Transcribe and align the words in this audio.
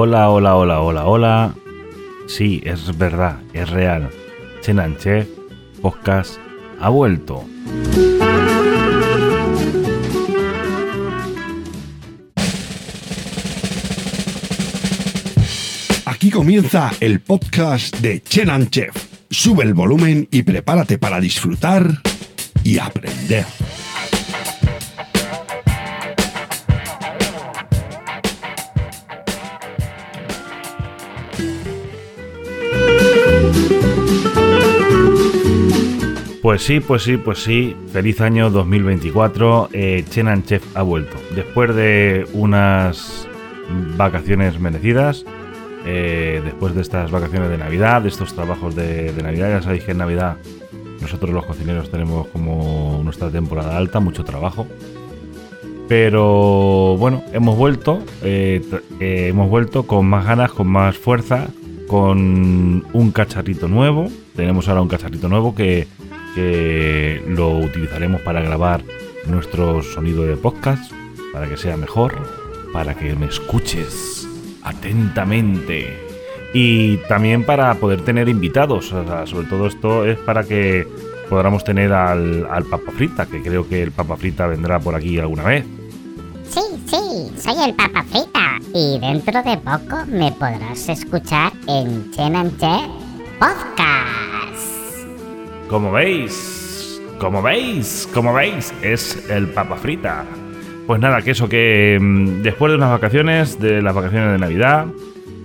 Hola, 0.00 0.30
hola, 0.30 0.54
hola, 0.54 0.80
hola, 0.80 1.06
hola. 1.06 1.54
Sí, 2.28 2.62
es 2.64 2.96
verdad, 2.96 3.40
es 3.52 3.68
real. 3.68 4.08
Chenanche 4.60 5.26
Podcast 5.82 6.36
ha 6.78 6.88
vuelto. 6.88 7.44
Aquí 16.06 16.30
comienza 16.30 16.92
el 17.00 17.18
podcast 17.18 17.96
de 17.96 18.22
Chenan 18.22 18.70
Chef. 18.70 18.94
Sube 19.28 19.64
el 19.64 19.74
volumen 19.74 20.28
y 20.30 20.44
prepárate 20.44 20.98
para 20.98 21.20
disfrutar 21.20 21.90
y 22.62 22.78
aprender. 22.78 23.46
Pues 36.42 36.62
sí, 36.62 36.80
pues 36.80 37.02
sí, 37.02 37.16
pues 37.16 37.42
sí. 37.42 37.76
Feliz 37.92 38.20
año 38.20 38.50
2024. 38.50 39.70
Eh, 39.72 40.04
Chenan 40.08 40.44
Chef 40.44 40.64
ha 40.76 40.82
vuelto. 40.82 41.16
Después 41.34 41.74
de 41.74 42.26
unas 42.32 43.28
vacaciones 43.96 44.58
merecidas, 44.60 45.24
eh, 45.84 46.40
después 46.44 46.74
de 46.74 46.82
estas 46.82 47.10
vacaciones 47.10 47.50
de 47.50 47.58
Navidad, 47.58 48.02
de 48.02 48.08
estos 48.08 48.34
trabajos 48.34 48.74
de, 48.74 49.12
Navidad, 49.22 49.48
ya 49.50 49.62
sabéis 49.62 49.84
que 49.84 49.92
en 49.92 49.98
Navidad 49.98 50.36
nosotros 51.00 51.30
los 51.30 51.46
cocineros 51.46 51.90
tenemos 51.90 52.26
como 52.28 53.00
nuestra 53.02 53.30
temporada 53.30 53.76
alta, 53.76 54.00
mucho 54.00 54.24
trabajo. 54.24 54.66
Pero 55.88 56.96
bueno, 56.98 57.24
hemos 57.32 57.56
vuelto, 57.56 58.02
eh, 58.22 58.60
eh, 59.00 59.28
hemos 59.28 59.48
vuelto 59.48 59.84
con 59.84 60.06
más 60.06 60.26
ganas, 60.26 60.52
con 60.52 60.66
más 60.66 60.98
fuerza, 60.98 61.48
con 61.86 62.84
un 62.92 63.10
cacharrito 63.10 63.68
nuevo. 63.68 64.08
Tenemos 64.36 64.68
ahora 64.68 64.82
un 64.82 64.88
cacharrito 64.88 65.28
nuevo 65.28 65.54
que, 65.54 65.88
lo 67.26 67.58
utilizaremos 67.58 68.20
para 68.22 68.40
grabar 68.40 68.82
nuestro 69.26 69.82
sonido 69.82 70.24
de 70.24 70.36
podcast, 70.36 70.92
para 71.32 71.48
que 71.48 71.56
sea 71.56 71.76
mejor, 71.76 72.14
para 72.72 72.94
que 72.94 73.14
me 73.14 73.26
escuches 73.26 74.26
atentamente. 74.62 75.96
Y 76.54 76.96
también 77.08 77.44
para 77.44 77.74
poder 77.74 78.02
tener 78.02 78.28
invitados. 78.28 78.92
O 78.92 79.04
sea, 79.04 79.26
sobre 79.26 79.48
todo 79.48 79.66
esto 79.66 80.04
es 80.06 80.18
para 80.18 80.44
que 80.44 80.86
podamos 81.28 81.62
tener 81.64 81.92
al, 81.92 82.46
al 82.50 82.64
Papa 82.64 82.90
Frita, 82.92 83.26
que 83.26 83.42
creo 83.42 83.68
que 83.68 83.82
el 83.82 83.92
Papa 83.92 84.16
Frita 84.16 84.46
vendrá 84.46 84.80
por 84.80 84.94
aquí 84.94 85.18
alguna 85.18 85.44
vez. 85.44 85.64
Sí, 86.48 86.60
sí, 86.86 87.30
soy 87.38 87.62
el 87.62 87.74
Papa 87.74 88.02
Frita 88.04 88.58
y 88.74 88.98
dentro 88.98 89.42
de 89.42 89.56
poco 89.58 90.06
me 90.06 90.32
podrás 90.32 90.88
escuchar 90.88 91.52
en 91.66 92.10
Chenanche 92.12 92.88
Podcast. 93.38 93.97
Como 95.68 95.92
veis, 95.92 97.00
como 97.18 97.42
veis, 97.42 98.08
como 98.14 98.32
veis, 98.32 98.72
es 98.82 99.28
el 99.28 99.48
Papa 99.48 99.76
Frita. 99.76 100.24
Pues 100.86 100.98
nada, 100.98 101.20
que 101.20 101.32
eso, 101.32 101.46
que 101.46 101.98
mm, 102.00 102.42
después 102.42 102.70
de 102.70 102.76
unas 102.76 102.90
vacaciones, 102.90 103.60
de 103.60 103.82
las 103.82 103.94
vacaciones 103.94 104.32
de 104.32 104.38
Navidad, 104.38 104.86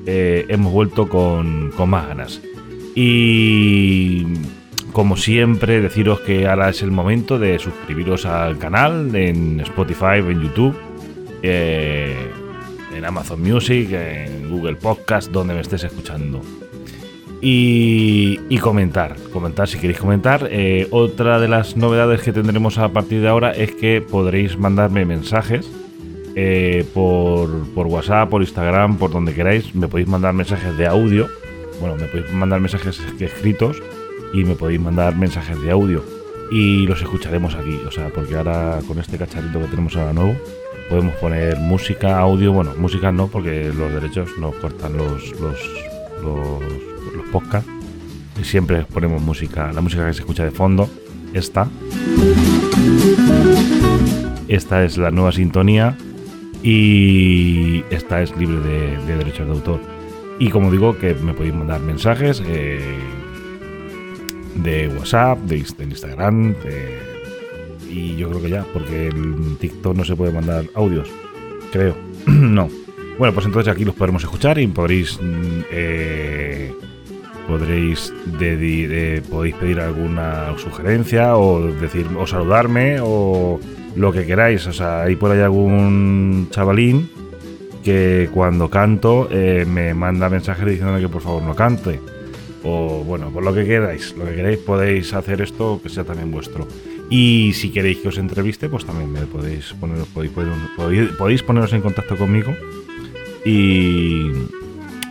eh, 0.05 0.45
hemos 0.47 0.71
vuelto 0.71 1.09
con, 1.09 1.71
con 1.71 1.89
más 1.89 2.07
ganas. 2.07 2.41
Y 2.95 4.23
como 4.93 5.17
siempre, 5.17 5.81
deciros 5.81 6.21
que 6.21 6.47
ahora 6.47 6.69
es 6.69 6.81
el 6.83 6.91
momento 6.91 7.37
de 7.37 7.59
suscribiros 7.59 8.25
al 8.25 8.57
canal 8.57 9.13
en 9.15 9.59
Spotify, 9.59 10.19
en 10.19 10.41
YouTube, 10.41 10.75
eh, 11.41 12.15
en 12.95 13.03
Amazon 13.03 13.41
Music, 13.41 13.91
en 13.91 14.49
Google 14.49 14.75
Podcast, 14.75 15.31
donde 15.31 15.53
me 15.53 15.59
estés 15.59 15.83
escuchando 15.83 16.41
y, 17.45 18.57
comentar, 18.59 19.17
comentar 19.33 19.67
si 19.67 19.77
queréis 19.77 19.99
comentar. 19.99 20.47
Eh, 20.49 20.87
otra 20.91 21.39
de 21.39 21.49
las 21.49 21.75
novedades 21.75 22.21
que 22.21 22.31
tendremos 22.31 22.77
a 22.77 22.93
partir 22.93 23.21
de 23.21 23.27
ahora 23.27 23.51
es 23.51 23.71
que 23.73 24.01
podréis 24.01 24.57
mandarme 24.57 25.03
mensajes 25.03 25.69
eh, 26.35 26.85
por, 26.93 27.49
por 27.73 27.87
WhatsApp, 27.87 28.29
por 28.29 28.41
Instagram, 28.41 28.97
por 28.97 29.11
donde 29.11 29.33
queráis. 29.33 29.75
Me 29.75 29.89
podéis 29.89 30.07
mandar 30.07 30.33
mensajes 30.33 30.77
de 30.77 30.87
audio. 30.87 31.27
Bueno, 31.81 31.97
me 31.97 32.05
podéis 32.05 32.31
mandar 32.31 32.61
mensajes 32.61 33.01
escritos 33.19 33.81
y 34.33 34.45
me 34.45 34.55
podéis 34.55 34.79
mandar 34.79 35.17
mensajes 35.17 35.61
de 35.61 35.71
audio. 35.71 36.01
Y 36.49 36.87
los 36.87 37.01
escucharemos 37.01 37.55
aquí, 37.55 37.77
o 37.85 37.91
sea, 37.91 38.07
porque 38.09 38.35
ahora 38.35 38.79
con 38.87 38.99
este 38.99 39.17
cacharrito 39.17 39.59
que 39.59 39.67
tenemos 39.67 39.97
ahora 39.97 40.13
nuevo, 40.13 40.35
podemos 40.89 41.13
poner 41.15 41.57
música, 41.57 42.19
audio, 42.19 42.53
bueno, 42.53 42.73
música 42.77 43.11
no, 43.11 43.27
porque 43.27 43.71
los 43.73 43.91
derechos 43.91 44.29
nos 44.37 44.55
cortan 44.55 44.95
los, 44.95 45.33
los 47.15 47.25
podcasts. 47.27 47.69
Y 48.39 48.43
siempre 48.43 48.83
ponemos 48.91 49.21
música, 49.21 49.71
la 49.71 49.81
música 49.81 50.07
que 50.07 50.13
se 50.13 50.21
escucha 50.21 50.43
de 50.43 50.51
fondo, 50.51 50.89
esta. 51.33 51.67
Esta 54.47 54.83
es 54.83 54.97
la 54.97 55.11
nueva 55.11 55.31
sintonía 55.31 55.97
y 56.61 57.83
esta 57.89 58.21
es 58.21 58.35
libre 58.37 58.59
de, 58.59 58.97
de 59.05 59.15
derechos 59.17 59.45
de 59.47 59.53
autor. 59.53 59.79
Y 60.39 60.49
como 60.49 60.71
digo, 60.71 60.97
que 60.97 61.13
me 61.13 61.33
podéis 61.33 61.53
mandar 61.55 61.79
mensajes 61.81 62.41
eh, 62.45 62.79
de 64.55 64.87
WhatsApp, 64.89 65.39
de 65.39 65.57
Instagram, 65.57 66.53
de- 66.63 67.13
y 67.89 68.15
yo 68.15 68.29
creo 68.29 68.41
que 68.41 68.49
ya, 68.49 68.65
porque 68.73 69.07
el 69.07 69.57
TikTok 69.59 69.95
no 69.95 70.03
se 70.03 70.15
puede 70.15 70.31
mandar 70.31 70.65
audios, 70.73 71.07
creo. 71.71 71.95
no. 72.25 72.67
Bueno, 73.19 73.33
pues 73.33 73.45
entonces 73.45 73.71
aquí 73.71 73.85
los 73.85 73.93
podremos 73.93 74.23
escuchar 74.23 74.57
y 74.57 74.65
podréis 74.67 75.19
mm, 75.21 75.59
eh, 75.71 76.73
podréis 77.47 78.13
eh, 78.41 79.21
podéis 79.29 79.55
pedir 79.55 79.79
alguna 79.79 80.57
sugerencia 80.57 81.37
o 81.37 81.61
decir 81.67 82.07
o 82.17 82.25
saludarme 82.27 82.97
o 83.01 83.59
lo 83.95 84.11
que 84.11 84.25
queráis. 84.25 84.65
O 84.67 84.73
sea, 84.73 85.03
hay 85.03 85.15
por 85.15 85.31
ahí 85.31 85.41
algún 85.41 86.47
chavalín 86.51 87.09
que 87.83 88.29
cuando 88.33 88.69
canto 88.69 89.27
eh, 89.31 89.65
me 89.67 89.93
manda 89.93 90.29
mensajes 90.29 90.65
diciéndome 90.65 91.01
que 91.01 91.09
por 91.09 91.21
favor 91.21 91.43
no 91.43 91.55
cante. 91.55 91.99
O 92.63 93.03
bueno, 93.03 93.29
por 93.29 93.43
lo 93.43 93.53
que 93.53 93.65
queráis, 93.65 94.15
lo 94.17 94.25
que 94.25 94.35
queráis 94.35 94.57
podéis 94.59 95.13
hacer 95.13 95.41
esto 95.41 95.81
que 95.83 95.89
sea 95.89 96.05
también 96.05 96.31
vuestro. 96.31 96.65
Y 97.09 97.51
si 97.53 97.71
queréis 97.71 97.97
que 97.97 98.07
os 98.07 98.17
entreviste, 98.17 98.69
pues 98.69 98.85
también 98.85 99.11
me 99.11 99.21
podéis 99.21 99.73
poner, 99.73 99.97
podéis, 100.13 100.31
podéis, 100.77 101.09
podéis 101.11 101.43
poneros 101.43 101.73
en 101.73 101.81
contacto 101.81 102.15
conmigo 102.15 102.53
y 103.45 104.31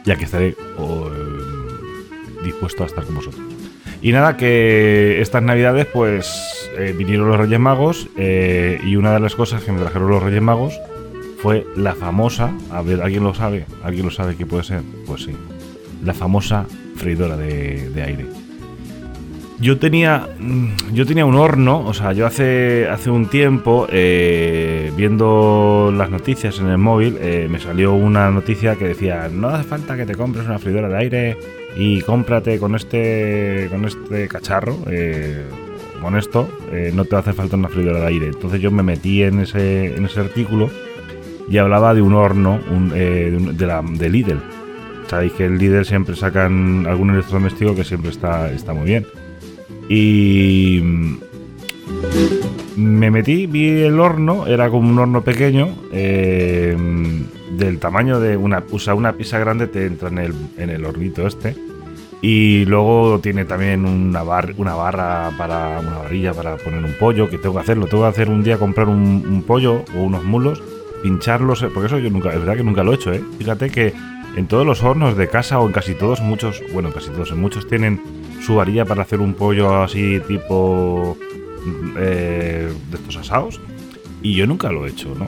ya 0.05 0.17
que 0.17 0.25
estaré 0.25 0.57
dispuesto 2.43 2.83
a 2.83 2.87
estar 2.87 3.05
con 3.05 3.17
vosotros. 3.17 3.43
Y 4.03 4.11
nada, 4.11 4.37
que 4.37 5.21
estas 5.21 5.45
navidades 5.45 5.87
pues 5.87 6.69
eh, 6.77 6.93
vinieron 6.97 7.29
los 7.29 7.39
Reyes 7.39 7.61
Magos 7.61 8.09
eh, 8.17 8.81
y 8.85 8.97
una 8.97 9.13
de 9.13 9.21
las 9.21 9.37
cosas 9.37 9.63
que 9.63 9.71
me 9.71 9.81
trajeron 9.81 10.11
los 10.11 10.21
Reyes 10.21 10.43
Magos 10.43 10.75
fue 11.41 11.65
la 11.77 11.95
famosa, 11.95 12.53
a 12.73 12.83
ver, 12.83 13.01
¿alguien 13.01 13.23
lo 13.23 13.33
sabe? 13.33 13.65
¿Alguien 13.85 14.05
lo 14.05 14.11
sabe 14.11 14.35
qué 14.35 14.45
puede 14.45 14.65
ser? 14.65 14.83
Pues 15.07 15.23
sí, 15.23 15.33
la 16.05 16.15
famosa 16.15 16.67
freidora 16.97 17.37
de, 17.37 18.03
aire. 18.05 18.27
Yo 19.61 19.79
tenía, 19.79 20.29
mm, 20.39 20.95
yo 20.95 21.07
tenía 21.07 21.25
un 21.25 21.37
horno, 21.37 21.87
o 21.87 21.95
sea, 21.95 22.13
yo 22.13 22.27
hace, 22.27 22.89
hace 22.89 23.09
un 23.09 23.27
tiempo, 23.27 23.87
eh, 23.89 24.91
viendo 24.97 25.93
las 25.97 26.11
noticias 26.11 26.59
en 26.59 26.69
el 26.69 26.79
móvil, 26.79 27.19
me 27.49 27.61
salió 27.61 27.93
una 27.93 28.33
noticia 28.33 28.75
que 28.75 28.89
decía, 28.89 29.29
no 29.33 29.49
hace 29.49 29.63
falta 29.63 29.97
que 29.97 30.07
te 30.07 30.17
compres 30.17 30.47
una 30.47 30.59
freidora 30.59 30.89
de 30.89 30.97
aire 30.97 31.37
y 31.77 32.01
cómprate 32.03 32.59
con 32.59 32.75
este, 32.75 33.69
con 33.71 33.85
este 33.85 34.29
cacharro, 34.29 34.77
eh, 34.87 35.45
con 36.01 36.17
esto, 36.17 36.49
eh, 36.73 36.91
no 36.95 37.05
te 37.05 37.17
hace 37.17 37.33
falta 37.33 37.57
una 37.57 37.69
freidora 37.69 38.01
de 38.01 38.07
aire. 38.07 38.27
Entonces 38.27 38.61
yo 38.61 38.71
me 38.71 38.83
metí 38.83 39.23
en 39.23 39.41
ese, 39.41 39.95
en 39.95 40.05
ese 40.05 40.21
artículo 40.21 40.71
y 41.49 41.59
hablaba 41.59 41.95
de 41.95 42.03
un 42.03 42.15
horno 42.15 42.61
un, 42.71 42.93
eh, 42.95 43.37
de, 43.53 43.67
la, 43.67 43.83
de 43.83 44.11
Lidl. 44.11 44.41
Sabéis 45.07 45.33
que 45.33 45.45
el 45.45 45.59
Lidl 45.59 45.85
siempre 45.85 46.17
sacan 46.17 46.87
algún 46.87 47.11
electrodoméstico 47.11 47.75
que 47.75 47.85
siempre 47.85 48.11
está, 48.11 48.53
está 48.53 48.73
muy 48.75 48.87
bien. 48.87 49.07
Y 49.89 50.81
mm, 50.83 51.17
me 52.77 53.11
metí, 53.11 53.47
vi 53.47 53.83
el 53.83 54.01
horno, 54.01 54.47
era 54.47 54.71
como 54.71 54.89
un 54.89 54.99
horno 54.99 55.23
pequeño, 55.23 55.75
eh, 55.93 56.77
del 57.57 57.79
tamaño 57.79 58.21
de 58.21 58.37
una, 58.37 58.63
o 58.71 58.79
sea, 58.79 58.95
una 58.95 59.13
pizza 59.15 59.39
grande 59.39 59.67
te 59.67 59.87
entra 59.87 60.09
en 60.09 60.19
el, 60.19 60.35
en 60.57 60.71
el 60.71 60.85
hornito 60.85 61.27
este. 61.27 61.57
Y 62.25 62.65
luego 62.67 63.19
tiene 63.21 63.45
también 63.45 63.85
una, 63.85 64.23
bar- 64.23 64.55
una 64.57 64.75
barra 64.77 65.33
para 65.37 65.81
una 65.81 65.99
varilla 65.99 66.33
para 66.33 66.57
poner 66.57 66.85
un 66.85 66.95
pollo, 66.99 67.29
que 67.29 67.37
tengo 67.37 67.57
que 67.57 67.61
hacerlo. 67.63 67.89
Tengo 67.89 68.05
que 68.05 68.11
hacer 68.11 68.29
un 68.31 68.45
día 68.45 68.59
comprar 68.59 68.89
un, 68.89 69.43
pollo 69.45 69.85
o 69.97 70.03
unos 70.03 70.23
mulos, 70.23 70.63
pincharlos, 71.03 71.65
porque 71.75 71.87
eso 71.87 71.99
yo 71.99 72.11
nunca, 72.11 72.31
es 72.33 72.39
verdad 72.39 72.57
que 72.57 72.63
nunca 72.63 72.85
lo 72.85 72.93
he 72.93 72.95
hecho, 72.95 73.13
¿eh? 73.13 73.21
Fíjate 73.39 73.71
que 73.71 73.93
en 74.37 74.47
todos 74.47 74.65
los 74.65 74.85
hornos 74.85 75.17
de 75.17 75.27
casa 75.29 75.59
o 75.59 75.67
en 75.67 75.73
casi 75.73 75.95
todos, 75.95 76.21
muchos, 76.21 76.63
bueno, 76.73 76.91
casi 76.93 77.11
todos, 77.11 77.33
en 77.33 77.41
muchos 77.41 77.67
tienen 77.67 78.01
su 78.41 78.55
varilla 78.55 78.85
para 78.85 79.03
hacer 79.03 79.21
un 79.21 79.35
pollo 79.35 79.83
así 79.83 80.21
tipo 80.29 81.19
eh, 81.99 82.73
de 82.89 82.97
estos 82.97 83.17
asados. 83.17 83.61
Y 84.23 84.35
yo 84.35 84.47
nunca 84.47 84.71
lo 84.71 84.87
he 84.87 84.91
hecho, 84.91 85.13
¿no? 85.19 85.27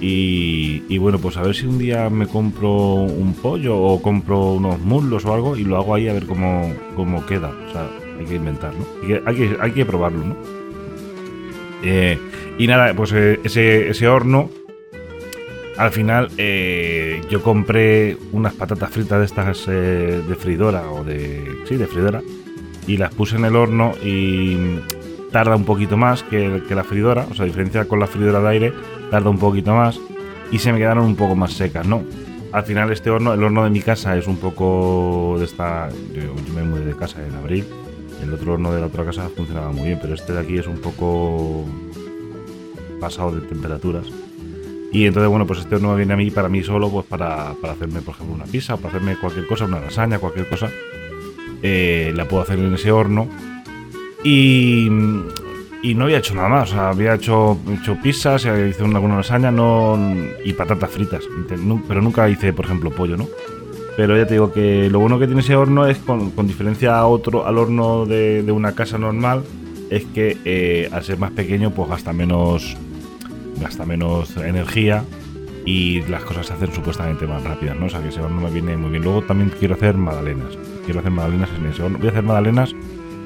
Y, 0.00 0.98
bueno, 0.98 1.18
pues 1.18 1.36
a 1.36 1.42
ver 1.42 1.54
si 1.54 1.66
un 1.66 1.78
día 1.78 2.10
me 2.10 2.26
compro 2.26 2.94
un 2.94 3.34
pollo 3.34 3.76
o 3.78 4.02
compro 4.02 4.52
unos 4.52 4.78
muslos 4.80 5.24
o 5.24 5.32
algo 5.32 5.56
y 5.56 5.64
lo 5.64 5.76
hago 5.76 5.94
ahí 5.94 6.08
a 6.08 6.12
ver 6.12 6.26
cómo, 6.26 6.72
cómo 6.94 7.24
queda. 7.24 7.52
O 7.68 7.72
sea, 7.72 7.88
hay 8.18 8.26
que 8.26 8.34
inventar, 8.34 8.72
¿no? 8.74 8.84
Hay 9.26 9.34
que, 9.34 9.56
hay 9.60 9.70
que, 9.72 9.86
probarlo, 9.86 10.24
¿no? 10.24 10.36
Eh, 11.82 12.18
y 12.58 12.66
nada, 12.66 12.92
pues 12.94 13.12
eh, 13.12 13.40
ese, 13.44 13.88
ese 13.88 14.08
horno 14.08 14.50
al 15.76 15.90
final 15.90 16.28
eh, 16.38 17.20
yo 17.28 17.42
compré 17.42 18.16
unas 18.32 18.54
patatas 18.54 18.90
fritas 18.90 19.18
de 19.18 19.24
estas 19.24 19.66
de 19.66 20.36
fridora 20.38 20.90
o 20.90 21.02
de... 21.02 21.44
Sí, 21.68 21.76
de 21.76 21.86
fridora. 21.86 22.22
Y 22.86 22.96
las 22.96 23.12
puse 23.14 23.36
en 23.36 23.44
el 23.44 23.56
horno 23.56 23.94
y 24.04 24.56
tarda 25.34 25.56
un 25.56 25.64
poquito 25.64 25.96
más 25.96 26.22
que, 26.22 26.62
la 26.70 26.84
fridora. 26.84 27.26
O 27.28 27.34
sea, 27.34 27.42
a 27.42 27.46
diferencia 27.46 27.86
con 27.86 27.98
la 27.98 28.06
fridora 28.06 28.40
de 28.40 28.48
aire, 28.50 28.72
tarda 29.10 29.30
un 29.30 29.38
poquito 29.38 29.74
más. 29.74 29.98
Y 30.52 30.60
se 30.60 30.72
me 30.72 30.78
quedaron 30.78 31.04
un 31.04 31.16
poco 31.16 31.34
más 31.34 31.54
secas, 31.54 31.84
¿no? 31.84 32.04
Al 32.52 32.62
final 32.62 32.92
este 32.92 33.10
horno, 33.10 33.34
el 33.34 33.42
horno 33.42 33.64
de 33.64 33.70
mi 33.70 33.80
casa 33.80 34.16
es 34.16 34.28
un 34.28 34.36
poco 34.36 35.34
de 35.40 35.46
esta... 35.46 35.88
Yo, 36.12 36.32
me 36.54 36.62
mudé 36.62 36.84
de 36.84 36.94
casa 36.94 37.18
en 37.26 37.34
abril. 37.34 37.64
El 38.22 38.32
otro 38.32 38.52
horno 38.52 38.72
de 38.72 38.80
la 38.80 38.86
otra 38.86 39.04
casa 39.04 39.28
funcionaba 39.28 39.72
muy 39.72 39.86
bien, 39.86 39.98
pero 40.00 40.14
este 40.14 40.32
de 40.32 40.38
aquí 40.38 40.56
es 40.56 40.68
un 40.68 40.78
poco 40.78 41.64
pasado 43.00 43.32
de 43.32 43.40
temperaturas. 43.40 44.06
Y 44.92 45.04
entonces, 45.04 45.28
bueno, 45.28 45.48
pues 45.48 45.58
este 45.58 45.74
horno 45.74 45.96
viene 45.96 46.12
a 46.12 46.16
mí 46.16 46.30
para 46.30 46.48
mí 46.48 46.62
solo, 46.62 46.90
pues 46.90 47.06
para, 47.06 47.54
para 47.60 47.72
hacerme, 47.72 48.02
por 48.02 48.14
ejemplo, 48.14 48.36
una 48.36 48.44
pizza, 48.44 48.76
para 48.76 48.90
hacerme 48.90 49.16
cualquier 49.16 49.48
cosa, 49.48 49.64
una 49.64 49.80
lasaña, 49.80 50.20
cualquier 50.20 50.48
cosa. 50.48 50.70
eh, 51.60 52.12
la 52.14 52.28
puedo 52.28 52.44
hacer 52.44 52.60
en 52.60 52.72
ese 52.72 52.92
horno. 52.92 53.26
Y, 54.24 54.88
no 54.90 56.04
había 56.04 56.18
hecho 56.18 56.34
nada 56.34 56.48
más. 56.48 56.70
O 56.70 56.74
sea, 56.74 56.88
había 56.88 57.14
hecho, 57.14 57.58
hecho 57.70 57.96
pizzas, 58.02 58.44
eh, 58.46 58.68
hice 58.70 58.82
una, 58.82 58.96
alguna 58.96 59.16
lasaña 59.16 59.50
no, 59.50 59.98
y 60.44 60.52
patatas 60.54 60.90
fritas. 60.90 61.22
Pero 61.86 62.02
nunca 62.02 62.28
hice, 62.28 62.52
por 62.52 62.64
ejemplo, 62.64 62.90
pollo, 62.90 63.16
¿no? 63.16 63.28
Pero 63.96 64.16
ya 64.16 64.26
te 64.26 64.34
digo 64.34 64.52
que 64.52 64.90
lo 64.90 64.98
bueno 64.98 65.18
que 65.18 65.26
tiene 65.26 65.42
ese 65.42 65.54
horno 65.54 65.86
es, 65.86 65.98
con, 65.98 66.32
diferencia 66.46 66.98
a 66.98 67.06
otro, 67.06 67.46
al 67.46 67.58
horno 67.58 68.06
de, 68.06 68.42
de 68.42 68.50
una 68.50 68.74
casa 68.74 68.98
normal, 68.98 69.44
es 69.90 70.04
que 70.06 70.36
eh, 70.44 70.88
al 70.90 71.04
ser 71.04 71.18
más 71.18 71.30
pequeño, 71.30 71.70
pues 71.70 71.88
gasta 71.88 72.12
menos, 72.12 72.76
gasta 73.60 73.86
menos 73.86 74.36
energía 74.36 75.04
y 75.64 76.02
las 76.02 76.24
cosas 76.24 76.46
se 76.46 76.52
hacen 76.52 76.72
supuestamente 76.72 77.26
más 77.26 77.42
rápidas, 77.42 77.76
¿no? 77.78 77.86
O 77.86 77.88
sea 77.88 78.02
que 78.02 78.08
ese 78.08 78.20
horno 78.20 78.40
me 78.40 78.50
viene 78.50 78.76
muy 78.76 78.90
bien. 78.90 79.02
Luego 79.02 79.22
también 79.22 79.50
quiero 79.58 79.74
hacer 79.74 79.96
magdalenas. 79.96 80.58
Quiero 80.84 81.00
hacer 81.00 81.12
magdalenas 81.12 81.50
en 81.56 81.66
ese 81.66 81.82
horno. 81.82 81.98
Voy 81.98 82.08
a 82.08 82.10
hacer 82.10 82.22
magdalenas. 82.22 82.74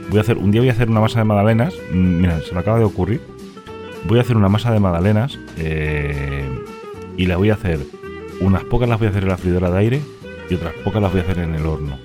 Voy 0.09 0.19
a 0.19 0.21
hacer, 0.23 0.39
un 0.39 0.51
día 0.51 0.61
voy 0.61 0.71
a 0.71 0.73
hacer 0.73 0.89
una 0.89 1.01
masa 1.01 1.19
de 1.19 1.25
magdalenas. 1.25 1.75
Mm, 1.93 2.21
Mira, 2.21 2.41
se 2.41 2.55
me 2.55 2.61
acaba 2.61 2.79
de 2.79 2.85
ocurrir. 2.85 3.21
Voy 4.07 4.19
a 4.19 4.23
hacer 4.23 4.37
una 4.37 4.49
masa 4.49 4.73
de 4.73 4.81
magdalenas 4.81 5.39
eh, 5.59 6.49
y 7.17 7.27
la 7.27 7.37
voy 7.37 7.51
a 7.51 7.55
hacer. 7.55 7.81
Unas 8.41 8.65
pocas 8.65 8.89
las 8.89 8.99
voy 8.99 9.09
a 9.09 9.11
hacer 9.11 9.25
en 9.25 9.29
la 9.29 9.37
freidora 9.37 9.71
de 9.71 9.79
aire 9.79 10.01
y 10.49 10.55
otras 10.55 10.73
pocas 10.85 11.03
las 11.03 11.13
voy 11.13 11.21
a 11.21 11.25
hacer 11.25 11.39
en 11.41 11.55
el 11.55 11.67
horno. 11.67 11.99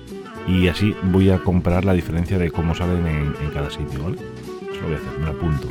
Y 0.46 0.68
así 0.68 0.94
voy 1.04 1.30
a 1.30 1.38
comparar 1.38 1.84
la 1.84 1.94
diferencia 1.94 2.36
de 2.36 2.50
cómo 2.50 2.74
salen 2.74 3.06
en, 3.06 3.50
cada 3.54 3.70
sitio, 3.70 4.02
¿vale? 4.02 4.16
Eso 4.70 4.80
lo 4.82 4.88
voy 4.88 4.96
a 4.96 4.98
hacer, 4.98 5.18
me 5.20 5.28
apunto. 5.30 5.68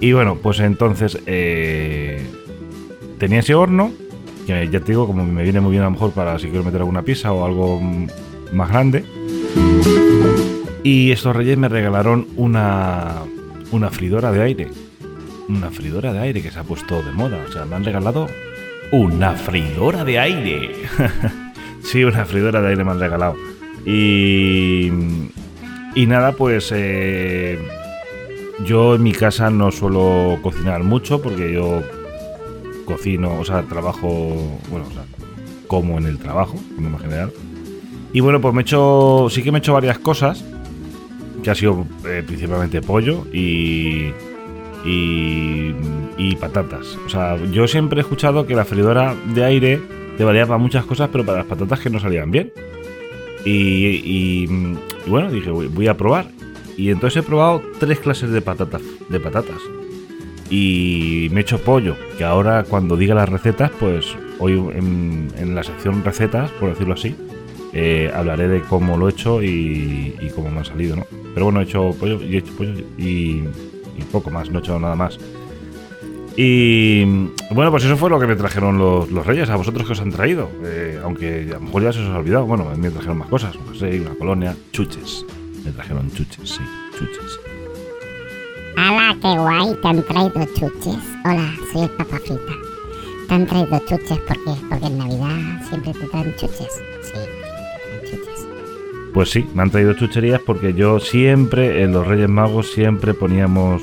Y 0.00 0.12
bueno, 0.12 0.36
pues 0.36 0.60
entonces 0.60 1.18
eh, 1.26 2.24
tenía 3.18 3.40
ese 3.40 3.54
horno, 3.54 3.90
que 4.46 4.68
ya 4.68 4.80
te 4.80 4.92
digo, 4.92 5.06
como 5.06 5.24
me 5.24 5.42
viene 5.42 5.60
muy 5.60 5.72
bien 5.72 5.82
a 5.82 5.86
lo 5.86 5.92
mejor 5.92 6.12
para 6.12 6.38
si 6.38 6.48
quiero 6.48 6.64
meter 6.64 6.80
alguna 6.80 7.02
pizza 7.02 7.32
o 7.32 7.44
algo 7.44 7.80
mm, 7.80 8.06
más 8.52 8.68
grande. 8.68 9.04
Y 10.82 11.12
estos 11.12 11.36
reyes 11.36 11.56
me 11.56 11.68
regalaron 11.68 12.26
una, 12.36 13.22
una 13.70 13.90
fridora 13.90 14.32
de 14.32 14.42
aire. 14.42 14.68
Una 15.48 15.70
fridora 15.70 16.12
de 16.12 16.18
aire 16.18 16.42
que 16.42 16.50
se 16.50 16.58
ha 16.58 16.64
puesto 16.64 17.02
de 17.02 17.12
moda. 17.12 17.44
O 17.48 17.52
sea, 17.52 17.64
me 17.64 17.76
han 17.76 17.84
regalado 17.84 18.26
una 18.90 19.32
fridora 19.32 20.04
de 20.04 20.18
aire. 20.18 20.70
sí, 21.82 22.02
una 22.04 22.24
fridora 22.24 22.60
de 22.60 22.68
aire 22.68 22.84
me 22.84 22.90
han 22.90 23.00
regalado. 23.00 23.36
Y, 23.86 24.90
y 25.94 26.06
nada, 26.06 26.32
pues 26.32 26.70
eh, 26.74 27.58
yo 28.64 28.94
en 28.94 29.02
mi 29.02 29.12
casa 29.12 29.50
no 29.50 29.70
suelo 29.70 30.38
cocinar 30.42 30.82
mucho 30.82 31.20
porque 31.20 31.52
yo 31.52 31.82
cocino, 32.84 33.38
o 33.38 33.44
sea, 33.44 33.62
trabajo, 33.62 34.58
bueno, 34.70 34.86
o 34.88 34.92
sea, 34.92 35.04
como 35.66 35.98
en 35.98 36.06
el 36.06 36.18
trabajo, 36.18 36.56
forma 36.74 36.98
general. 36.98 37.32
Y 38.12 38.20
bueno, 38.20 38.40
pues 38.40 38.54
me 38.54 38.60
he 38.60 38.62
hecho, 38.62 39.28
sí 39.30 39.42
que 39.42 39.50
me 39.50 39.58
he 39.58 39.60
hecho 39.60 39.72
varias 39.72 39.98
cosas, 39.98 40.44
que 41.42 41.50
ha 41.50 41.54
sido 41.54 41.86
eh, 42.06 42.22
principalmente 42.26 42.80
pollo 42.80 43.26
y, 43.32 44.12
y, 44.84 46.36
patatas. 46.40 46.98
O 47.06 47.08
sea, 47.08 47.36
yo 47.52 47.68
siempre 47.68 47.98
he 47.98 48.02
escuchado 48.02 48.46
que 48.46 48.54
la 48.54 48.64
freidora 48.64 49.14
de 49.34 49.44
aire 49.44 49.80
te 50.16 50.24
valía 50.24 50.46
para 50.46 50.58
muchas 50.58 50.84
cosas, 50.84 51.08
pero 51.12 51.24
para 51.24 51.38
las 51.38 51.46
patatas 51.46 51.80
que 51.80 51.90
no 51.90 52.00
salían 52.00 52.30
bien. 52.30 52.52
Y, 53.44 54.46
bueno, 55.06 55.30
dije, 55.30 55.50
voy, 55.50 55.68
voy 55.68 55.88
a 55.88 55.96
probar. 55.96 56.26
Y 56.76 56.90
entonces 56.90 57.22
he 57.22 57.26
probado 57.26 57.62
tres 57.78 58.00
clases 58.00 58.30
de 58.30 58.40
patatas, 58.40 58.82
de 59.08 59.20
patatas. 59.20 59.60
Y 60.50 61.28
me 61.32 61.40
he 61.40 61.42
hecho 61.42 61.58
pollo, 61.58 61.96
que 62.18 62.24
ahora 62.24 62.64
cuando 62.64 62.96
diga 62.96 63.14
las 63.14 63.28
recetas, 63.28 63.70
pues 63.78 64.16
hoy 64.38 64.52
en, 64.52 65.28
en 65.36 65.54
la 65.54 65.62
sección 65.62 66.02
recetas, 66.04 66.50
por 66.52 66.70
decirlo 66.70 66.94
así, 66.94 67.14
eh, 67.72 68.10
hablaré 68.14 68.48
de 68.48 68.60
cómo 68.62 68.96
lo 68.96 69.08
he 69.08 69.12
hecho 69.12 69.42
y, 69.42 70.14
cómo 70.34 70.50
me 70.50 70.60
ha 70.60 70.64
salido, 70.64 70.96
¿no? 70.96 71.06
Pero 71.34 71.46
bueno, 71.46 71.60
he 71.60 71.64
hecho 71.64 71.94
pollo 71.98 72.22
y 72.22 72.34
he 72.34 72.38
hecho 72.38 72.52
pollo 72.54 72.74
y, 72.98 73.44
poco 74.10 74.30
más, 74.30 74.50
no 74.50 74.58
he 74.58 74.62
hecho 74.62 74.78
nada 74.78 74.94
más. 74.94 75.18
Y 76.36 77.04
bueno, 77.50 77.70
pues 77.70 77.84
eso 77.84 77.96
fue 77.96 78.10
lo 78.10 78.18
que 78.18 78.26
me 78.26 78.36
trajeron 78.36 78.78
los, 78.78 79.26
reyes. 79.26 79.48
¿A 79.48 79.56
vosotros 79.56 79.86
que 79.86 79.92
os 79.92 80.00
han 80.00 80.10
traído? 80.10 80.50
Eh, 80.64 81.00
aunque 81.02 81.48
a 81.50 81.54
lo 81.54 81.60
mejor 81.60 81.82
ya 81.82 81.92
se 81.92 82.00
os 82.00 82.08
ha 82.08 82.18
olvidado. 82.18 82.46
Bueno, 82.46 82.70
me 82.76 82.90
trajeron 82.90 83.18
más 83.18 83.28
cosas. 83.28 83.54
Un 83.56 83.66
jersey, 83.68 84.00
una 84.00 84.14
colonia, 84.14 84.56
chuches. 84.72 85.24
Me 85.64 85.72
trajeron 85.72 86.10
chuches, 86.10 86.50
sí, 86.50 86.62
chuches. 86.98 87.40
¡Hala, 88.76 89.16
qué 89.20 89.38
guay! 89.38 89.74
Te 89.80 89.88
han 89.88 90.02
traído 90.02 90.44
chuches. 90.54 90.98
Hola, 91.24 91.54
soy 91.72 91.82
el 91.82 91.90
Papa 91.90 92.18
Frita. 92.18 92.52
Te 93.28 93.34
han 93.34 93.46
traído 93.46 93.78
chuches 93.80 94.18
porque, 94.26 94.60
porque 94.68 94.86
en 94.86 94.98
Navidad 94.98 95.68
siempre 95.68 95.92
te 95.92 96.06
traen 96.06 96.34
chuches. 96.36 96.82
Pues 99.12 99.30
sí, 99.30 99.46
me 99.54 99.62
han 99.62 99.70
traído 99.70 99.92
chucherías 99.94 100.40
porque 100.40 100.72
yo 100.72 100.98
siempre, 100.98 101.82
en 101.82 101.92
los 101.92 102.06
Reyes 102.06 102.30
Magos, 102.30 102.72
siempre 102.72 103.12
poníamos, 103.12 103.82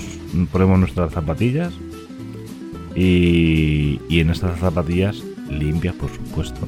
ponemos 0.52 0.80
nuestras 0.80 1.14
zapatillas. 1.14 1.74
Y, 2.96 4.02
y 4.10 4.20
en 4.20 4.32
estas 4.32 4.60
zapatillas, 4.60 5.24
limpias 5.50 5.96
por 5.96 6.10
supuesto, 6.10 6.68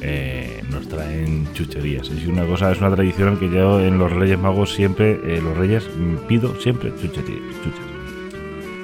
eh, 0.00 0.62
nos 0.70 0.88
traen 0.88 1.46
chucherías. 1.54 2.08
Es 2.08 2.26
una 2.26 2.44
cosa, 2.44 2.72
es 2.72 2.78
una 2.78 2.94
tradición 2.94 3.36
que 3.38 3.48
yo 3.48 3.80
en 3.80 3.98
los 3.98 4.10
Reyes 4.10 4.38
Magos 4.38 4.74
siempre, 4.74 5.12
eh, 5.24 5.40
los 5.42 5.56
Reyes, 5.56 5.88
mm, 5.96 6.26
pido 6.26 6.60
siempre 6.60 6.92
chucherías. 7.00 7.40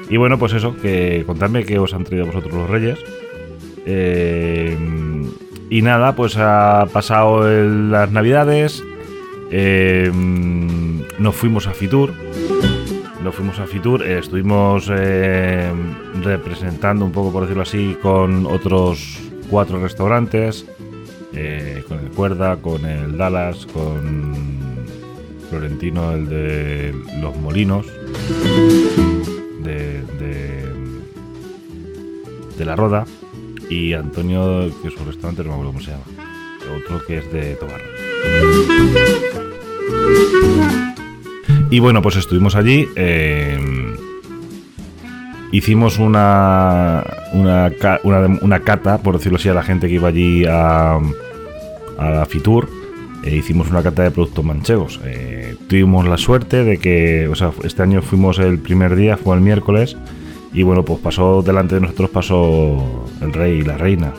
Y 0.09 0.17
bueno, 0.17 0.39
pues 0.39 0.53
eso, 0.53 0.77
que 0.77 1.25
contadme 1.27 1.65
qué 1.65 1.79
os 1.79 1.93
han 1.93 2.05
traído 2.05 2.27
vosotros 2.27 2.55
los 2.55 2.71
Reyes. 2.71 2.99
Eh, 3.85 4.77
y 5.71 5.83
nada, 5.83 6.15
pues 6.15 6.37
ha 6.39 6.87
pasado 6.93 7.49
las 7.49 8.11
navidades. 8.11 8.85
Eh, 9.51 10.11
nos 11.19 11.35
fuimos 11.35 11.67
a 11.67 11.73
Fitur. 11.73 12.13
Nos 13.23 13.35
fuimos 13.35 13.59
a 13.59 13.67
Fitur. 13.67 14.03
eh, 14.03 14.19
estuvimos 14.19 14.89
eh, 14.95 15.73
representando 16.23 17.05
un 17.05 17.13
poco, 17.13 17.33
por 17.33 17.43
decirlo 17.43 17.63
así, 17.63 17.97
con 18.01 18.47
otros 18.47 19.19
cuatro 19.51 19.81
restaurantes. 19.81 20.65
eh, 21.35 21.85
con 21.87 21.99
el 22.01 22.09
Cuerda, 22.11 22.57
con 22.57 22.85
el 22.87 23.17
Dallas, 23.17 23.67
con 23.67 24.57
Florentino, 25.51 26.13
el 26.13 26.29
de 26.29 26.95
Los 27.21 27.37
Molinos. 27.37 27.87
De, 29.63 30.03
de, 32.57 32.65
La 32.65 32.75
Roda. 32.77 33.05
Y 33.71 33.93
Antonio, 33.93 34.71
que 34.83 34.89
es 34.89 34.97
un 34.97 35.07
restaurante, 35.07 35.43
no 35.45 35.51
me 35.51 35.55
acuerdo 35.55 35.73
cómo 35.73 35.85
se 35.85 35.91
llama. 35.93 36.05
Otro 36.85 37.05
que 37.07 37.19
es 37.19 37.33
de 37.33 37.55
Tobarra. 37.55 38.08
Y 41.71 41.81
bueno, 41.81 42.03
pues 42.03 42.17
estuvimos 42.17 42.57
allí. 42.57 42.89
eh, 42.97 43.59
hicimos 45.53 45.99
una, 45.99 47.05
una, 47.33 47.71
una, 48.43 48.61
cata, 48.61 48.99
por 48.99 49.19
decirlo 49.19 49.37
así, 49.37 49.49
a 49.49 49.55
la 49.55 49.63
gente 49.63 49.89
que 49.89 49.95
iba 49.95 50.09
allí 50.09 50.45
a, 50.47 50.97
a 51.99 52.11
la 52.11 52.27
Fitur. 52.27 52.69
eh, 53.23 53.37
hicimos 53.37 53.71
una 53.71 53.83
cata 53.83 54.03
de 54.05 54.11
productos 54.11 54.45
manchegos. 54.45 55.01
Eh, 55.05 55.57
tuvimos 55.69 56.07
la 56.07 56.17
suerte 56.17 56.65
de 56.65 56.79
que, 56.79 57.29
o 57.29 57.35
sea, 57.35 57.53
este 57.65 57.83
año 57.83 58.01
fuimos 58.03 58.39
el 58.39 58.59
primer 58.59 58.97
día, 58.97 59.17
fue 59.17 59.37
el 59.37 59.43
miércoles. 59.43 59.97
Y 60.53 60.63
bueno, 60.63 60.85
pues 60.85 60.99
pasó 61.01 61.43
delante 61.43 61.75
de 61.75 61.83
nosotros, 61.83 62.09
pasó 62.11 63.05
el 63.21 63.33
rey 63.33 63.59
y 63.59 63.63
la 63.63 63.77
reina. 63.77 64.15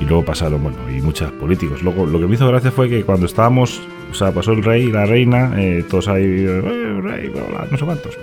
Y 0.00 0.04
luego 0.04 0.24
pasaron, 0.24 0.62
bueno, 0.62 0.78
y 0.90 1.00
muchos 1.00 1.30
políticos. 1.32 1.82
Luego, 1.82 2.06
lo 2.06 2.20
que 2.20 2.26
me 2.26 2.34
hizo 2.34 2.46
gracia 2.46 2.70
fue 2.70 2.88
que 2.88 3.02
cuando 3.02 3.26
estábamos, 3.26 3.80
o 4.10 4.14
sea, 4.14 4.32
pasó 4.32 4.52
el 4.52 4.62
rey 4.62 4.84
y 4.84 4.92
la 4.92 5.06
reina, 5.06 5.54
eh, 5.56 5.84
todos 5.88 6.08
ahí, 6.08 6.24
eh, 6.24 7.00
rey, 7.02 7.32
no 7.70 7.76
sé 7.76 7.84
cuántos. 7.84 8.16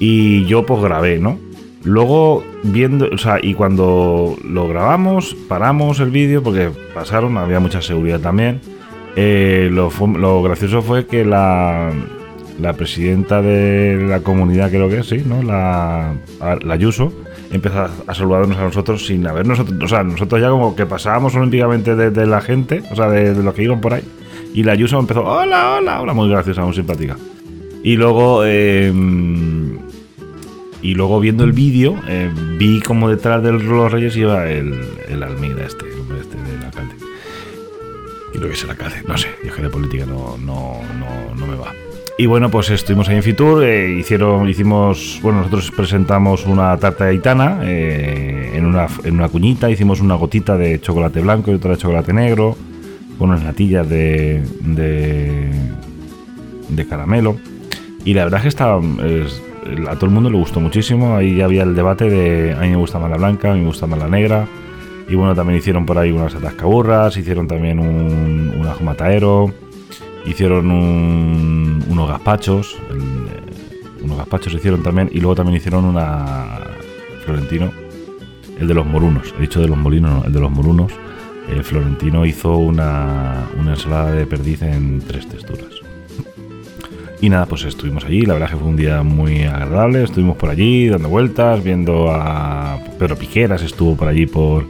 Y 0.00 0.44
yo 0.46 0.64
pues 0.66 0.82
grabé, 0.82 1.18
¿no? 1.18 1.38
Luego, 1.84 2.44
viendo, 2.62 3.08
o 3.10 3.18
sea, 3.18 3.38
y 3.40 3.54
cuando 3.54 4.36
lo 4.44 4.68
grabamos, 4.68 5.34
paramos 5.48 6.00
el 6.00 6.10
vídeo 6.10 6.42
porque 6.42 6.70
pasaron, 6.92 7.38
había 7.38 7.60
mucha 7.60 7.80
seguridad 7.80 8.20
también. 8.20 8.60
Eh, 9.16 9.68
lo, 9.72 9.90
lo 10.18 10.42
gracioso 10.42 10.82
fue 10.82 11.06
que 11.06 11.24
la, 11.24 11.90
la 12.60 12.72
presidenta 12.74 13.40
de 13.40 13.96
la 14.06 14.20
comunidad, 14.20 14.70
creo 14.70 14.88
que 14.88 15.02
sí, 15.02 15.22
¿no? 15.24 15.42
La, 15.42 16.14
la 16.62 16.74
Ayuso, 16.74 17.12
empezó 17.50 17.88
a, 18.06 18.14
saludarnos 18.14 18.56
a 18.58 18.64
nosotros 18.64 19.06
sin 19.06 19.26
haber 19.26 19.46
nosotros, 19.46 19.76
o 19.82 19.88
sea, 19.88 20.02
nosotros 20.02 20.40
ya 20.40 20.50
como 20.50 20.76
que 20.76 20.86
pasábamos 20.86 21.34
olímpicamente 21.34 21.94
de, 21.96 22.26
la 22.26 22.40
gente, 22.40 22.82
o 22.90 22.96
sea, 22.96 23.08
de, 23.08 23.34
de 23.34 23.42
los 23.42 23.54
que 23.54 23.64
iban 23.64 23.80
por 23.80 23.94
ahí. 23.94 24.04
Y 24.54 24.62
la 24.64 24.72
Ayuso 24.72 24.98
empezó, 24.98 25.24
hola, 25.24 25.76
hola, 25.78 26.00
hola, 26.00 26.12
muy 26.12 26.28
graciosa, 26.28 26.64
muy 26.64 26.74
simpática. 26.74 27.16
Y 27.82 27.96
luego, 27.96 28.42
eh, 28.44 28.92
y 30.82 30.94
luego 30.94 31.20
viendo 31.20 31.44
el 31.44 31.52
vídeo, 31.52 31.96
eh, 32.08 32.30
vi 32.58 32.80
como 32.80 33.08
detrás 33.08 33.42
de 33.42 33.52
los 33.52 33.92
Reyes 33.92 34.16
iba 34.16 34.50
el, 34.50 34.80
el 35.08 35.22
Almeida, 35.22 35.64
este, 35.64 35.86
el 35.86 36.00
hombre 36.00 36.20
este 36.20 36.36
del 36.36 36.64
alcalde. 36.64 36.94
Creo 38.32 38.46
que 38.48 38.52
es 38.52 38.64
el 38.64 38.70
alcalde, 38.70 39.02
no 39.06 39.16
sé, 39.16 39.28
yo 39.44 39.54
que 39.54 39.62
de 39.62 39.70
política 39.70 40.06
no, 40.06 40.36
no, 40.38 40.80
no, 40.98 41.34
no 41.34 41.46
me 41.46 41.56
va. 41.56 41.72
Y 42.20 42.26
bueno, 42.26 42.50
pues 42.50 42.68
estuvimos 42.68 43.08
ahí 43.08 43.16
en 43.16 43.22
Fitur, 43.22 43.64
eh, 43.64 43.92
hicieron, 43.98 44.46
hicimos, 44.46 45.18
bueno, 45.22 45.38
nosotros 45.38 45.70
presentamos 45.70 46.44
una 46.44 46.76
tarta 46.76 47.04
de 47.04 47.12
aitana 47.12 47.60
eh, 47.62 48.50
en, 48.56 48.66
una, 48.66 48.88
en 49.04 49.14
una 49.14 49.30
cuñita, 49.30 49.70
hicimos 49.70 50.02
una 50.02 50.16
gotita 50.16 50.58
de 50.58 50.78
chocolate 50.82 51.22
blanco 51.22 51.50
y 51.50 51.54
otra 51.54 51.70
de 51.70 51.76
chocolate 51.78 52.12
negro, 52.12 52.58
con 53.18 53.30
unas 53.30 53.42
natillas 53.42 53.88
de, 53.88 54.42
de, 54.60 55.50
de 56.68 56.86
caramelo. 56.86 57.36
Y 58.04 58.12
la 58.12 58.24
verdad 58.24 58.40
es 58.40 58.42
que 58.42 58.48
estaba, 58.48 58.82
es- 59.02 59.42
a 59.88 59.94
todo 59.94 60.04
el 60.04 60.12
mundo 60.12 60.28
le 60.28 60.36
gustó 60.36 60.60
muchísimo. 60.60 61.16
Ahí 61.16 61.36
ya 61.36 61.46
había 61.46 61.62
el 61.62 61.74
debate 61.74 62.10
de 62.10 62.52
a 62.52 62.60
mí 62.60 62.68
me 62.68 62.76
gusta 62.76 62.98
más 62.98 63.10
la 63.10 63.16
blanca, 63.16 63.50
a 63.50 63.54
mí 63.54 63.60
me 63.60 63.66
gusta 63.68 63.86
más 63.86 63.98
la 63.98 64.08
negra. 64.08 64.46
Y 65.08 65.14
bueno, 65.14 65.34
también 65.34 65.58
hicieron 65.58 65.86
por 65.86 65.96
ahí 65.96 66.12
unas 66.12 66.34
atascaburras, 66.34 67.16
hicieron 67.16 67.48
también 67.48 67.78
un, 67.78 68.52
un 68.58 68.66
ajo 68.66 68.84
mataero, 68.84 69.50
hicieron 70.26 70.70
un- 70.70 71.59
unos 71.90 72.08
gazpachos, 72.08 72.78
el, 72.90 72.98
eh, 72.98 74.02
unos 74.02 74.16
gazpachos 74.18 74.54
hicieron 74.54 74.82
también, 74.82 75.10
y 75.12 75.20
luego 75.20 75.34
también 75.34 75.56
hicieron 75.56 75.84
una 75.84 76.60
Florentino, 77.24 77.70
el 78.58 78.68
de 78.68 78.74
los 78.74 78.86
morunos, 78.86 79.34
he 79.38 79.42
dicho 79.42 79.60
de 79.60 79.68
los 79.68 79.76
molinos, 79.76 80.10
no, 80.10 80.24
el 80.24 80.32
de 80.32 80.40
los 80.40 80.50
morunos. 80.50 80.92
El 81.48 81.64
Florentino 81.64 82.24
hizo 82.24 82.56
una, 82.56 83.48
una 83.58 83.72
ensalada 83.72 84.12
de 84.12 84.24
perdiz 84.24 84.62
en 84.62 85.00
tres 85.00 85.28
texturas. 85.28 85.80
Y 87.20 87.28
nada, 87.28 87.46
pues 87.46 87.64
estuvimos 87.64 88.04
allí, 88.04 88.22
la 88.22 88.34
verdad 88.34 88.50
que 88.50 88.56
fue 88.56 88.68
un 88.68 88.76
día 88.76 89.02
muy 89.02 89.42
agradable, 89.42 90.04
estuvimos 90.04 90.36
por 90.36 90.48
allí 90.48 90.88
dando 90.88 91.08
vueltas, 91.08 91.62
viendo 91.62 92.10
a 92.10 92.78
Pedro 92.98 93.16
Piqueras, 93.16 93.62
estuvo 93.62 93.96
por 93.96 94.08
allí 94.08 94.26
por, 94.26 94.64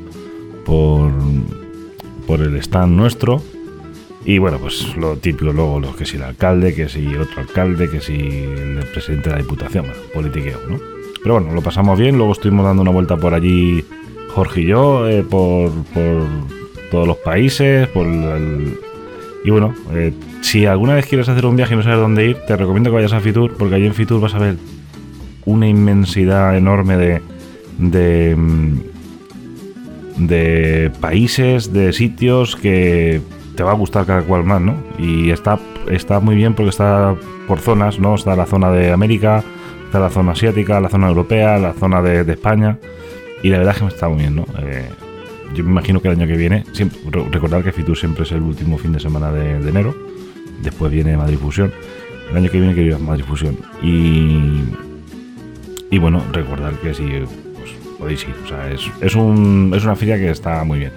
por, 0.65 1.13
por 2.27 2.41
el 2.41 2.57
stand 2.57 2.97
nuestro. 2.97 3.43
Y 4.25 4.39
bueno, 4.39 4.59
pues 4.59 4.97
lo 4.97 5.17
típico 5.17 5.53
luego, 5.53 5.81
los 5.81 5.97
que 5.97 6.05
si 6.05 6.17
el 6.17 6.23
alcalde, 6.23 6.75
que 6.75 6.89
si 6.89 7.07
otro 7.17 7.41
alcalde, 7.41 7.91
que 7.91 8.01
si 8.01 8.13
el 8.13 8.85
presidente 8.93 9.31
de 9.31 9.37
la 9.37 9.43
diputación, 9.43 9.87
bueno, 9.87 10.01
politiqueo, 10.13 10.59
¿no? 10.69 10.79
Pero 11.23 11.41
bueno, 11.41 11.55
lo 11.55 11.63
pasamos 11.63 11.99
bien, 11.99 12.17
luego 12.17 12.33
estuvimos 12.33 12.65
dando 12.65 12.83
una 12.83 12.91
vuelta 12.91 13.17
por 13.17 13.35
allí, 13.35 13.85
Jorge 14.35 14.63
y 14.63 14.67
yo, 14.67 15.09
eh, 15.09 15.23
por, 15.23 15.71
por 15.95 16.23
todos 16.91 17.07
los 17.07 17.17
países, 17.19 17.89
por 17.89 18.07
el, 18.07 18.79
y 19.45 19.51
bueno, 19.51 19.75
eh, 19.93 20.13
si 20.43 20.67
alguna 20.67 20.95
vez 20.95 21.07
quieres 21.07 21.29
hacer 21.29 21.47
un 21.47 21.57
viaje 21.57 21.75
y 21.75 21.77
no 21.77 21.83
sabes 21.83 21.99
dónde 21.99 22.27
ir, 22.27 22.37
te 22.47 22.57
recomiendo 22.57 22.91
que 22.91 22.97
vayas 22.97 23.13
a 23.13 23.21
Fitur, 23.21 23.57
porque 23.57 23.77
allí 23.77 23.87
en 23.87 23.95
Fitur 23.95 24.21
vas 24.21 24.35
a 24.35 24.39
ver 24.39 24.57
una 25.47 25.67
inmensidad 25.67 26.57
enorme 26.57 26.97
de, 26.97 27.23
de, 27.79 28.37
mm, 28.37 28.81
de 30.27 30.93
países, 31.01 31.73
de 31.73 31.93
sitios 31.93 32.57
que 32.57 33.23
te 33.61 33.65
va 33.65 33.73
a 33.73 33.75
gustar 33.75 34.07
cada 34.07 34.23
cual 34.23 34.43
más, 34.43 34.63
¿no? 34.63 34.75
Y 34.99 35.29
está, 35.33 35.59
está 35.91 36.19
muy 36.19 36.35
bien 36.35 36.55
porque 36.55 36.71
está 36.71 37.15
por 37.47 37.59
zonas, 37.59 37.99
¿no? 37.99 38.15
Está 38.15 38.35
la 38.35 38.47
zona 38.47 38.71
de 38.71 38.91
América, 38.91 39.45
está 39.85 40.01
la 40.01 40.09
zona 40.09 40.33
asiática, 40.33 40.81
la 40.81 40.89
zona 40.89 41.09
europea, 41.09 41.59
la 41.59 41.75
zona 41.75 42.01
de, 42.01 42.21
España. 42.33 42.79
Y 43.43 43.51
la 43.51 43.59
verdad 43.59 43.75
es 43.75 43.79
que 43.81 43.85
me 43.85 43.91
está 43.91 44.09
muy 44.09 44.21
bien, 44.21 44.37
¿no? 44.37 44.47
Eh, 44.63 44.89
yo 45.55 45.63
me 45.63 45.73
imagino 45.73 46.01
que 46.01 46.09
el 46.09 46.19
año 46.19 46.27
que 46.27 46.39
viene, 46.39 46.65
siempre, 46.73 46.99
re- 47.11 47.29
recordar 47.31 47.63
que 47.63 47.71
Fitur 47.71 47.99
siempre 47.99 48.23
es 48.23 48.33
el 48.33 48.41
último 48.41 48.79
fin 48.79 48.95
de 48.95 49.01
semana 49.01 49.31
de, 49.31 49.57
enero, 49.69 49.95
después 50.63 50.91
viene 50.91 51.15
Madrid 51.19 51.37
Fusión. 51.37 51.71
El 52.31 52.39
año 52.39 52.51
que 52.51 52.61
viene 52.61 52.73
quiero 52.73 52.89
ir 52.89 52.95
a 52.95 52.99
Madrid 52.99 53.25
Fusión. 53.29 53.59
Y, 53.83 54.63
y 55.91 55.99
bueno, 55.99 56.23
recordar 56.33 56.73
que 56.77 56.95
si 56.95 57.03
pues, 57.05 57.73
podéis 57.99 58.23
ir, 58.27 58.35
es, 58.73 58.91
es, 59.03 59.15
un, 59.15 59.75
es 59.77 59.85
una 59.85 59.97
feria 59.97 60.17
que 60.17 60.31
está 60.31 60.65
muy 60.65 60.79
bien. 60.79 60.93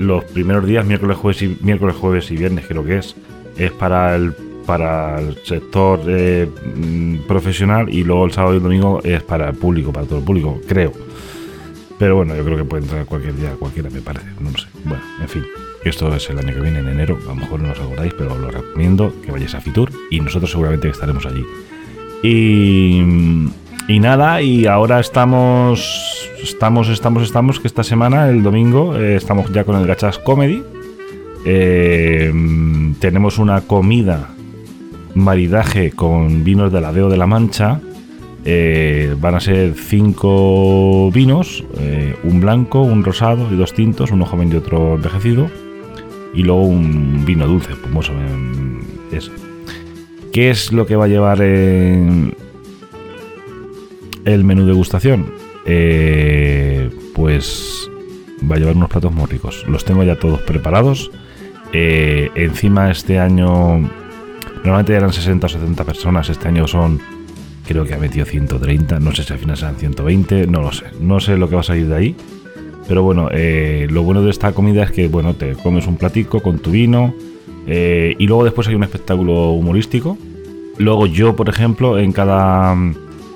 Los 0.00 0.24
primeros 0.24 0.66
días, 0.66 0.86
miércoles, 0.86 1.18
jueves 1.18 1.42
y, 1.42 1.58
miércoles, 1.60 1.94
jueves 1.94 2.30
y 2.30 2.36
viernes, 2.36 2.64
creo 2.66 2.82
que 2.82 2.96
es, 2.96 3.14
es 3.58 3.70
para 3.70 4.16
el, 4.16 4.32
para 4.64 5.20
el 5.20 5.36
sector 5.44 6.00
eh, 6.06 6.48
mm, 6.74 7.26
profesional 7.28 7.92
y 7.92 8.02
luego 8.02 8.24
el 8.24 8.32
sábado 8.32 8.54
y 8.54 8.56
el 8.56 8.62
domingo 8.62 9.00
es 9.04 9.22
para 9.22 9.50
el 9.50 9.56
público, 9.56 9.92
para 9.92 10.06
todo 10.06 10.20
el 10.20 10.24
público, 10.24 10.58
creo. 10.66 10.94
Pero 11.98 12.16
bueno, 12.16 12.34
yo 12.34 12.42
creo 12.46 12.56
que 12.56 12.64
puede 12.64 12.84
entrar 12.84 13.04
cualquier 13.04 13.36
día, 13.36 13.50
cualquiera 13.58 13.90
me 13.90 14.00
parece, 14.00 14.26
no 14.40 14.50
sé. 14.52 14.68
Bueno, 14.84 15.02
en 15.20 15.28
fin, 15.28 15.44
esto 15.84 16.14
es 16.16 16.30
el 16.30 16.38
año 16.38 16.54
que 16.54 16.60
viene, 16.62 16.78
en 16.78 16.88
enero, 16.88 17.18
a 17.22 17.28
lo 17.28 17.34
mejor 17.34 17.60
no 17.60 17.72
os 17.72 17.78
acordáis, 17.78 18.14
pero 18.14 18.32
os 18.32 18.40
lo 18.40 18.50
recomiendo 18.50 19.12
que 19.22 19.32
vayáis 19.32 19.54
a 19.54 19.60
Fitur 19.60 19.92
y 20.10 20.18
nosotros 20.20 20.50
seguramente 20.50 20.88
estaremos 20.88 21.26
allí. 21.26 21.44
Y, 22.22 23.02
y 23.90 23.98
nada, 23.98 24.40
y 24.40 24.66
ahora 24.66 25.00
estamos, 25.00 26.30
estamos, 26.40 26.88
estamos, 26.88 27.24
estamos, 27.24 27.58
que 27.58 27.66
esta 27.66 27.82
semana, 27.82 28.28
el 28.28 28.40
domingo, 28.40 28.96
eh, 28.96 29.16
estamos 29.16 29.52
ya 29.52 29.64
con 29.64 29.74
el 29.74 29.84
Gachas 29.84 30.16
Comedy. 30.18 30.62
Eh, 31.44 32.32
tenemos 33.00 33.38
una 33.38 33.62
comida 33.62 34.28
maridaje 35.16 35.90
con 35.90 36.44
vinos 36.44 36.72
de 36.72 36.80
la 36.80 36.92
Deo 36.92 37.08
de 37.08 37.16
la 37.16 37.26
Mancha. 37.26 37.80
Eh, 38.44 39.16
van 39.20 39.34
a 39.34 39.40
ser 39.40 39.74
cinco 39.74 41.10
vinos, 41.10 41.64
un 42.22 42.40
blanco, 42.40 42.82
un 42.82 43.02
rosado 43.02 43.52
y 43.52 43.56
dos 43.56 43.74
tintos, 43.74 44.12
uno 44.12 44.24
joven 44.24 44.52
y 44.52 44.56
otro 44.56 44.94
envejecido. 44.94 45.50
Y 46.32 46.44
luego 46.44 46.62
un 46.62 47.24
vino 47.24 47.44
dulce, 47.44 47.72
espumoso. 47.72 48.12
em, 48.12 48.82
ese. 49.10 49.32
¿Qué 50.32 50.50
es 50.50 50.70
lo 50.70 50.86
que 50.86 50.94
va 50.94 51.06
a 51.06 51.08
llevar 51.08 51.42
en 51.42 52.36
el 54.24 54.44
menú 54.44 54.66
degustación? 54.66 55.32
Eh, 55.66 56.90
pues 57.14 57.90
va 58.50 58.56
a 58.56 58.58
llevar 58.58 58.76
unos 58.76 58.88
platos 58.88 59.12
muy 59.12 59.26
ricos. 59.26 59.64
Los 59.68 59.84
tengo 59.84 60.02
ya 60.02 60.16
todos 60.16 60.40
preparados. 60.42 61.10
Eh, 61.72 62.30
encima 62.34 62.90
este 62.90 63.18
año, 63.18 63.78
normalmente 64.56 64.94
eran 64.94 65.12
60 65.12 65.46
o 65.46 65.50
70 65.50 65.84
personas, 65.84 66.28
este 66.28 66.48
año 66.48 66.66
son, 66.66 67.00
creo 67.66 67.84
que 67.84 67.94
ha 67.94 67.98
metido 67.98 68.26
130, 68.26 68.98
no 68.98 69.14
sé 69.14 69.22
si 69.22 69.32
al 69.32 69.38
final 69.38 69.56
serán 69.56 69.76
120, 69.76 70.46
no 70.48 70.62
lo 70.62 70.72
sé, 70.72 70.86
no 71.00 71.20
sé 71.20 71.36
lo 71.36 71.48
que 71.48 71.54
va 71.54 71.60
a 71.60 71.64
salir 71.64 71.86
de 71.86 71.94
ahí. 71.94 72.16
Pero 72.88 73.04
bueno, 73.04 73.28
eh, 73.30 73.86
lo 73.88 74.02
bueno 74.02 74.22
de 74.22 74.30
esta 74.30 74.52
comida 74.52 74.82
es 74.82 74.90
que, 74.90 75.06
bueno, 75.06 75.34
te 75.34 75.52
comes 75.52 75.86
un 75.86 75.96
platico 75.96 76.40
con 76.40 76.58
tu 76.58 76.72
vino 76.72 77.14
eh, 77.68 78.16
y 78.18 78.26
luego 78.26 78.42
después 78.42 78.66
hay 78.66 78.74
un 78.74 78.82
espectáculo 78.82 79.50
humorístico. 79.50 80.18
Luego 80.76 81.06
yo, 81.06 81.36
por 81.36 81.48
ejemplo, 81.48 82.00
en 82.00 82.10
cada, 82.10 82.74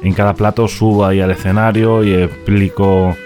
en 0.03 0.13
cada 0.13 0.35
plato 0.35 0.69
subo 0.69 1.05
ahí 1.07 1.21
al 1.21 1.31
escenario 1.31 2.05
y 2.05 2.13
explico, 2.15 3.17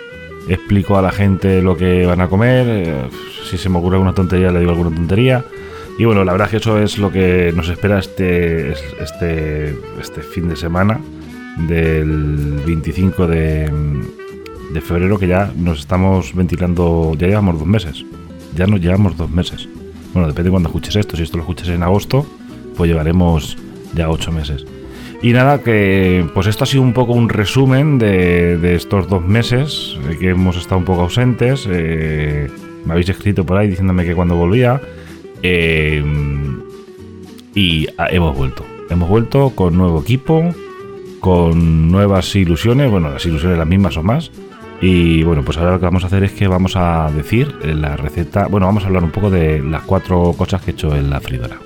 explico 0.48 0.96
a 0.96 1.02
la 1.02 1.10
gente 1.12 1.62
lo 1.62 1.76
que 1.76 2.06
van 2.06 2.20
a 2.20 2.28
comer. 2.28 2.66
eh, 2.68 3.08
si 3.48 3.56
se 3.56 3.68
me 3.68 3.78
ocurre 3.78 3.96
alguna 3.96 4.14
tontería, 4.14 4.50
le 4.50 4.60
digo 4.60 4.72
alguna 4.72 4.94
tontería. 4.94 5.44
Y 5.98 6.04
bueno, 6.04 6.24
la 6.24 6.32
verdad 6.32 6.46
es 6.46 6.50
que 6.52 6.56
eso 6.58 6.78
es 6.78 6.98
lo 6.98 7.10
que 7.10 7.52
nos 7.56 7.68
espera 7.68 7.98
este, 7.98 8.72
este, 9.02 9.76
este 10.00 10.22
fin 10.22 10.48
de 10.48 10.54
semana 10.54 11.00
del 11.66 12.62
25 12.64 13.26
de, 13.26 14.80
febrero, 14.80 15.18
que 15.18 15.26
ya 15.26 15.52
nos 15.56 15.80
estamos 15.80 16.34
ventilando, 16.34 17.14
ya 17.18 17.26
llevamos 17.26 17.58
dos 17.58 17.66
meses. 17.66 18.04
Ya 18.54 18.68
nos 18.68 18.80
llevamos 18.80 19.16
dos 19.16 19.28
meses. 19.28 19.68
Bueno, 20.12 20.28
depende 20.28 20.44
de 20.44 20.50
cuando 20.52 20.68
escuches 20.68 20.94
esto. 20.94 21.16
Si 21.16 21.24
esto 21.24 21.36
lo 21.36 21.42
escuches 21.42 21.68
en 21.68 21.82
agosto, 21.82 22.24
pues 22.76 22.88
llevaremos 22.88 23.58
ya 23.94 24.08
ocho 24.08 24.30
meses. 24.30 24.64
Y 25.20 25.32
nada, 25.32 25.62
que 25.62 26.24
pues 26.32 26.46
esto 26.46 26.62
ha 26.64 26.66
sido 26.66 26.82
un 26.82 26.92
poco 26.92 27.12
un 27.12 27.28
resumen 27.28 27.98
de, 27.98 28.56
de 28.56 28.74
estos 28.76 29.08
dos 29.08 29.24
meses 29.24 29.96
eh, 30.08 30.16
que 30.18 30.30
hemos 30.30 30.56
estado 30.56 30.78
un 30.78 30.84
poco 30.84 31.02
ausentes. 31.02 31.66
eh, 31.68 32.48
me 32.84 32.92
habéis 32.92 33.08
escrito 33.08 33.44
por 33.44 33.56
ahí 33.58 33.68
diciéndome 33.68 34.04
que 34.04 34.14
cuando 34.14 34.36
volvía. 34.36 34.80
eh, 35.42 36.04
y 37.54 37.88
ah, 37.98 38.06
hemos 38.10 38.36
vuelto. 38.36 38.64
Hemos 38.90 39.08
vuelto 39.08 39.50
con 39.50 39.76
nuevo 39.76 40.00
equipo, 40.00 40.54
con 41.18 41.90
nuevas 41.90 42.34
ilusiones. 42.36 42.88
Bueno, 42.90 43.10
las 43.10 43.26
ilusiones 43.26 43.58
las 43.58 43.66
mismas 43.66 43.96
o 43.96 44.02
más. 44.04 44.30
Y 44.80 45.24
bueno, 45.24 45.42
pues 45.42 45.58
ahora 45.58 45.72
lo 45.72 45.80
que 45.80 45.86
vamos 45.86 46.04
a 46.04 46.06
hacer 46.06 46.22
es 46.22 46.32
que 46.32 46.46
vamos 46.46 46.76
a 46.76 47.10
decir 47.10 47.52
la 47.64 47.96
receta. 47.96 48.46
Bueno, 48.46 48.66
vamos 48.66 48.84
a 48.84 48.86
hablar 48.86 49.02
un 49.02 49.10
poco 49.10 49.28
de 49.30 49.60
las 49.60 49.82
cuatro 49.82 50.32
cosas 50.38 50.62
que 50.62 50.70
he 50.70 50.74
hecho 50.74 50.94
en 50.94 51.10
la 51.10 51.20
freidora. 51.20 51.58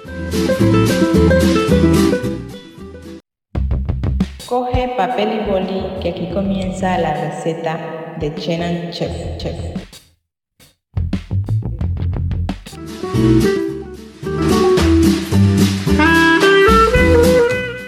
Papel 4.88 5.40
y 5.40 5.50
boli 5.50 5.82
que 6.00 6.10
aquí 6.10 6.28
comienza 6.32 6.98
la 6.98 7.14
receta 7.14 8.16
de 8.18 8.34
Chenan 8.34 8.90
Chef. 8.90 9.38
Chef. 9.38 9.56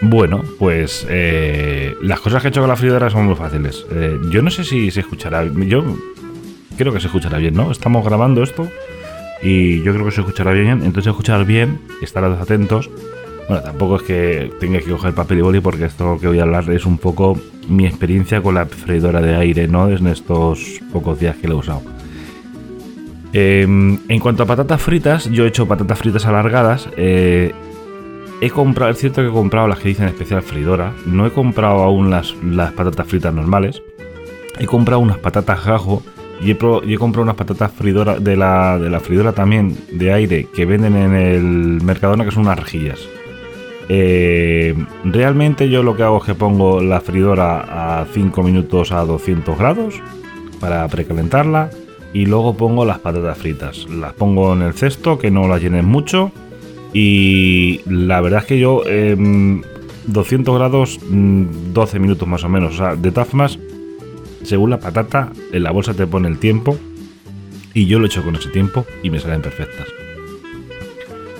Bueno, 0.02 0.44
pues 0.60 1.04
eh, 1.10 1.94
las 2.00 2.20
cosas 2.20 2.40
que 2.40 2.48
he 2.48 2.50
hecho 2.50 2.60
con 2.60 2.68
la 2.68 2.76
freidora 2.76 3.10
son 3.10 3.26
muy 3.26 3.34
fáciles. 3.34 3.84
Eh, 3.90 4.16
yo 4.30 4.42
no 4.42 4.50
sé 4.50 4.62
si 4.62 4.90
se 4.92 5.00
escuchará. 5.00 5.44
Yo 5.44 5.84
creo 6.78 6.92
que 6.92 7.00
se 7.00 7.08
escuchará 7.08 7.38
bien, 7.38 7.54
¿no? 7.54 7.72
Estamos 7.72 8.04
grabando 8.04 8.42
esto 8.44 8.68
y 9.42 9.82
yo 9.82 9.92
creo 9.92 10.04
que 10.04 10.12
se 10.12 10.20
escuchará 10.20 10.52
bien. 10.52 10.82
Entonces, 10.84 11.08
escuchar 11.08 11.44
bien, 11.44 11.80
estar 12.00 12.24
atentos. 12.24 12.88
Bueno, 13.48 13.62
tampoco 13.62 13.96
es 13.96 14.02
que 14.02 14.52
tenga 14.58 14.78
que 14.78 14.90
coger 14.90 15.12
papel 15.14 15.38
y 15.38 15.42
boli 15.42 15.60
porque 15.60 15.84
esto 15.84 16.18
que 16.18 16.28
voy 16.28 16.38
a 16.38 16.42
hablar 16.42 16.70
es 16.70 16.86
un 16.86 16.96
poco 16.96 17.38
mi 17.68 17.86
experiencia 17.86 18.40
con 18.40 18.54
la 18.54 18.66
freidora 18.66 19.20
de 19.20 19.36
aire, 19.36 19.68
¿no? 19.68 19.88
En 19.88 20.06
estos 20.06 20.80
pocos 20.92 21.18
días 21.20 21.36
que 21.36 21.48
la 21.48 21.54
he 21.54 21.56
usado. 21.56 21.82
Em, 23.32 23.98
en 24.08 24.20
cuanto 24.20 24.44
a 24.44 24.46
patatas 24.46 24.80
fritas, 24.80 25.28
yo 25.30 25.44
he 25.44 25.48
hecho 25.48 25.66
patatas 25.66 25.98
fritas 25.98 26.24
alargadas. 26.24 26.88
Eh, 26.96 27.52
he 28.40 28.48
comprado, 28.48 28.92
es 28.92 28.98
cierto 28.98 29.22
que 29.22 29.28
he 29.28 29.32
comprado 29.32 29.68
las 29.68 29.78
que 29.78 29.88
dicen 29.88 30.06
especial 30.06 30.40
freidora. 30.42 30.92
No 31.04 31.26
he 31.26 31.30
comprado 31.30 31.82
aún 31.82 32.10
las, 32.10 32.32
patatas 32.76 33.06
fritas 33.06 33.34
normales. 33.34 33.82
He 34.58 34.66
comprado 34.66 35.00
unas 35.00 35.18
patatas 35.18 35.64
gajo 35.66 36.02
y 36.40 36.52
he, 36.52 36.56
comprado 36.56 37.22
unas 37.22 37.34
patatas 37.34 37.72
fridoras 37.72 38.22
de 38.22 38.36
la, 38.36 38.78
de 38.78 38.88
la 38.88 39.00
freidora 39.00 39.32
también 39.32 39.76
de 39.92 40.12
aire 40.12 40.46
que 40.54 40.64
venden 40.64 40.96
en 40.96 41.14
el 41.14 41.82
Mercadona, 41.82 42.24
que 42.24 42.30
son 42.30 42.44
unas 42.44 42.58
rejillas. 42.58 43.00
Eh, 43.88 44.75
realmente 45.05 45.69
yo 45.69 45.83
lo 45.83 45.97
que 45.97 46.03
hago 46.03 46.19
es 46.19 46.25
que 46.25 46.35
pongo 46.35 46.81
la 46.81 47.00
freidora 47.00 48.00
a 48.00 48.07
5 48.07 48.43
minutos 48.43 48.93
a 48.93 49.05
200 49.05 49.59
grados 49.59 50.00
para 50.61 50.87
precalentarla 50.88 51.71
y 52.12 52.26
luego 52.26 52.57
pongo 52.57 52.85
las 52.85 53.00
patatas 53.00 53.38
fritas. 53.38 53.87
Las 53.88 54.14
pongo 54.14 54.53
en 54.55 54.62
el 54.62 54.73
cesto, 54.73 55.19
que 55.19 55.31
no 55.31 55.49
las 55.49 55.61
llenen 55.61 55.85
mucho 55.85 56.33
y 56.93 57.81
la 57.87 58.21
verdad 58.21 58.41
es 58.41 58.47
que 58.47 58.59
yo 58.59 58.83
200 58.85 60.55
em, 60.55 60.59
grados 60.59 61.00
12 61.03 61.99
mm, 61.99 62.03
minutos 62.03 62.29
más 62.29 62.45
o 62.45 62.49
menos. 62.49 62.75
O 62.75 62.76
sea, 62.76 62.97
de 62.97 63.11
todas 63.11 63.29
formas, 63.29 63.59
según 64.45 64.71
la 64.71 64.79
patata, 64.79 65.33
en 65.53 65.62
la 65.62 65.73
bolsa 65.73 65.93
te 65.93 66.07
pone 66.07 66.29
el 66.29 66.38
tiempo 66.38 66.79
y 67.75 67.87
yo 67.87 67.99
lo 67.99 68.07
he 68.07 68.09
hecho 68.09 68.23
con 68.23 68.37
ese 68.37 68.49
tiempo 68.50 68.87
y 69.03 69.11
me 69.11 69.19
salen 69.19 69.43
perfectas. 69.43 70.03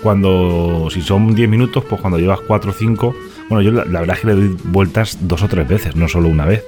Cuando, 0.05 0.87
si 0.91 1.03
son 1.03 1.35
10 1.35 1.49
minutos, 1.49 1.83
pues 1.89 2.01
cuando 2.01 2.19
llevas 2.19 2.39
4 2.47 2.71
o 2.71 2.75
5, 2.75 3.15
bueno, 3.49 3.63
yo 3.63 3.73
la, 3.73 4.01
verdad 4.01 4.15
es 4.15 4.21
que 4.21 4.27
le 4.29 4.35
doy 4.35 4.57
vueltas 4.65 5.19
dos 5.23 5.43
o 5.43 5.49
tres 5.49 5.67
veces, 5.67 5.97
no 5.97 6.07
solo 6.07 6.29
una 6.29 6.45
vez. 6.45 6.63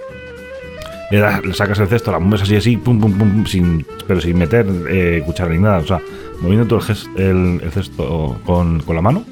Le, 1.12 1.20
le 1.20 1.54
sacas 1.54 1.78
el 1.78 1.86
cesto, 1.86 2.10
la 2.10 2.18
mueves 2.18 2.42
así, 2.42 2.56
así, 2.56 2.76
pum, 2.76 2.98
pum, 2.98 3.12
pum, 3.12 3.46
sin, 3.46 3.86
pero 4.08 4.20
sin 4.20 4.36
meter 4.36 4.66
eh, 4.88 5.22
cuchara 5.24 5.50
ni 5.50 5.60
nada, 5.60 5.78
o 5.78 5.86
sea, 5.86 6.00
moviendo 6.40 6.66
todo 6.66 6.80
el, 7.16 7.60
cesto 7.70 8.40
con, 8.44 8.80
con 8.80 8.96
la 8.96 9.02
mano. 9.02 9.22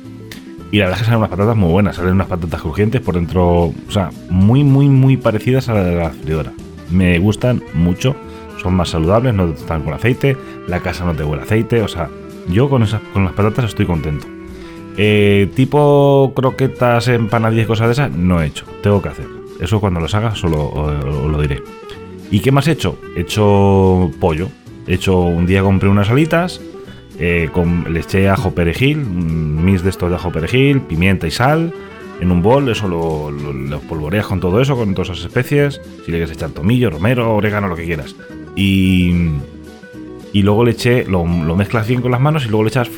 Y 0.70 0.78
la 0.78 0.84
verdad 0.84 1.00
es 1.00 1.02
que 1.02 1.04
salen 1.06 1.18
unas 1.18 1.30
patatas 1.30 1.56
muy 1.56 1.70
buenas, 1.70 1.96
salen 1.96 2.12
unas 2.12 2.28
patatas 2.28 2.60
crujientes 2.60 3.00
por 3.00 3.16
dentro, 3.16 3.72
o 3.88 3.90
sea, 3.90 4.10
muy, 4.30 4.62
muy, 4.62 4.88
muy 4.88 5.16
parecidas 5.16 5.68
a 5.68 5.74
la 5.74 5.84
de 5.84 5.96
la 5.96 6.10
freidora 6.10 6.52
me 6.90 7.18
gustan 7.18 7.62
mucho, 7.74 8.14
son 8.62 8.74
más 8.74 8.90
saludables, 8.90 9.34
no 9.34 9.48
están 9.52 9.82
con 9.82 9.92
aceite, 9.92 10.36
la 10.68 10.80
casa 10.80 11.04
no 11.04 11.14
te 11.14 11.24
huele 11.24 11.42
aceite, 11.42 11.82
o 11.82 11.88
sea, 11.88 12.08
yo 12.48 12.68
con, 12.68 12.82
esas, 12.82 13.00
con 13.12 13.24
las 13.24 13.32
patatas 13.32 13.66
estoy 13.66 13.86
contento. 13.86 14.26
Eh, 14.96 15.50
tipo 15.54 16.32
croquetas, 16.34 17.08
empanadillas 17.08 17.64
y 17.64 17.66
cosas 17.66 17.86
de 17.88 17.92
esas, 17.92 18.10
no 18.12 18.40
he 18.40 18.46
hecho, 18.46 18.64
tengo 18.82 19.02
que 19.02 19.08
hacer. 19.08 19.26
Eso 19.60 19.80
cuando 19.80 20.00
los 20.00 20.14
haga 20.14 20.34
solo 20.34 20.68
os 20.68 21.30
lo 21.30 21.40
diré. 21.40 21.62
¿Y 22.30 22.40
qué 22.40 22.52
más 22.52 22.66
he 22.68 22.72
hecho? 22.72 22.98
He 23.16 23.22
hecho 23.22 24.10
pollo. 24.20 24.48
He 24.86 24.94
hecho 24.94 25.18
un 25.18 25.46
día 25.46 25.62
compré 25.62 25.88
unas 25.88 26.10
alitas, 26.10 26.60
eh, 27.18 27.48
con, 27.52 27.92
le 27.92 28.00
eché 28.00 28.28
ajo 28.28 28.50
perejil, 28.54 28.98
mix 28.98 29.82
de 29.82 29.90
estos 29.90 30.10
de 30.10 30.16
ajo 30.16 30.30
perejil, 30.30 30.82
pimienta 30.82 31.26
y 31.26 31.30
sal 31.30 31.72
en 32.20 32.30
un 32.30 32.42
bol, 32.42 32.68
eso 32.68 32.88
lo, 32.88 33.30
lo, 33.30 33.80
polvoreas 33.80 34.26
con 34.26 34.40
todo 34.40 34.60
eso, 34.60 34.76
con 34.76 34.94
todas 34.94 35.10
esas 35.10 35.26
especies. 35.26 35.80
Si 36.04 36.12
le 36.12 36.18
quieres 36.18 36.30
echar 36.30 36.50
tomillo, 36.50 36.90
romero, 36.90 37.34
orégano, 37.34 37.68
lo 37.68 37.76
que 37.76 37.84
quieras. 37.84 38.14
Y, 38.56 39.12
y 40.34 40.42
luego 40.42 40.64
le 40.64 40.72
eché, 40.72 41.04
lo, 41.04 41.24
mezclas 41.24 41.86
bien 41.86 42.02
con 42.02 42.10
las 42.10 42.20
manos 42.20 42.44
y 42.44 42.48
luego 42.48 42.64
le 42.64 42.68
echas. 42.68 42.90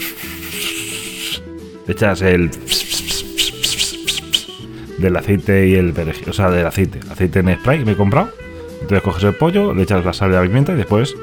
Le 1.87 1.93
echas 1.93 2.23
el. 2.23 2.51
Del 4.97 5.15
aceite 5.15 5.69
y 5.69 5.75
el 5.75 5.93
perejil. 5.93 6.31
O 6.31 6.33
sea, 6.33 6.51
del 6.51 6.65
aceite. 6.65 6.99
Aceite 7.11 7.41
en 7.41 7.55
spray 7.59 7.81
que 7.81 7.85
me 7.85 7.93
he 7.93 7.97
comprado. 7.97 8.31
Entonces 8.81 9.03
coges 9.03 9.23
el 9.25 9.35
pollo, 9.35 9.75
le 9.75 9.83
echas 9.83 10.03
la 10.03 10.15
sal 10.15 10.31
de 10.31 10.39
la 10.39 10.43
pimienta 10.45 10.73
y 10.73 10.77
después. 10.77 11.15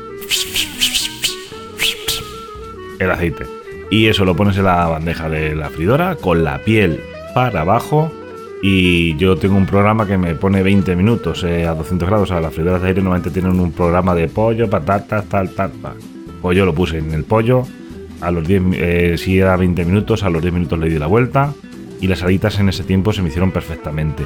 El 2.99 3.09
aceite. 3.09 3.47
Y 3.89 4.05
eso 4.05 4.23
lo 4.23 4.35
pones 4.35 4.55
en 4.57 4.65
la 4.65 4.85
bandeja 4.85 5.29
de 5.29 5.55
la 5.55 5.71
fridora 5.71 6.15
con 6.15 6.43
la 6.43 6.59
piel 6.59 6.99
para 7.33 7.61
abajo. 7.61 8.11
Y 8.65 9.17
yo 9.17 9.35
tengo 9.35 9.57
un 9.57 9.65
programa 9.65 10.07
que 10.07 10.17
me 10.17 10.35
pone 10.35 10.63
20 10.63 10.95
minutos 10.95 11.43
eh, 11.43 11.65
a 11.65 11.75
200 11.75 12.07
grados. 12.07 12.31
A 12.31 12.39
las 12.39 12.53
fridoras 12.53 12.81
de 12.81 12.87
aire 12.87 13.01
normalmente 13.01 13.29
tienen 13.29 13.59
un 13.59 13.73
programa 13.73 14.15
de 14.15 14.29
pollo, 14.29 14.69
patatas, 14.69 15.25
tal, 15.25 15.49
tal, 15.49 15.69
tal. 15.81 15.95
Pues 16.41 16.57
yo 16.57 16.65
lo 16.65 16.73
puse 16.73 16.99
en 16.99 17.11
el 17.11 17.25
pollo. 17.25 17.67
A 18.21 18.31
los 18.31 18.47
10, 18.47 18.63
eh, 18.71 19.15
si 19.17 19.37
era 19.37 19.57
20 19.57 19.83
minutos, 19.83 20.23
a 20.23 20.29
los 20.29 20.41
10 20.41 20.53
minutos 20.53 20.79
le 20.79 20.87
di 20.87 20.97
la 20.97 21.07
vuelta. 21.07 21.53
Y 21.99 22.07
las 22.07 22.23
alitas 22.23 22.57
en 22.57 22.69
ese 22.69 22.85
tiempo 22.85 23.11
se 23.11 23.21
me 23.21 23.27
hicieron 23.27 23.51
perfectamente. 23.51 24.23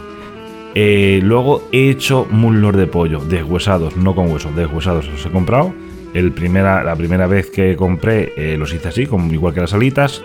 Eh, 0.76 1.20
luego 1.24 1.68
he 1.72 1.90
hecho 1.90 2.28
muslos 2.30 2.78
de 2.78 2.86
pollo, 2.86 3.22
deshuesados, 3.22 3.98
no 3.98 4.14
con 4.14 4.32
huesos, 4.32 4.56
deshuesados. 4.56 5.08
Los 5.08 5.26
he 5.26 5.32
comprado. 5.32 5.74
El 6.14 6.32
primera, 6.32 6.84
la 6.84 6.96
primera 6.96 7.26
vez 7.26 7.50
que 7.50 7.76
compré 7.76 8.34
los 8.58 8.72
hice 8.72 8.88
así, 8.88 9.08
como 9.08 9.34
igual 9.34 9.56
que 9.56 9.62
las 9.62 9.74
alitas 9.74 10.24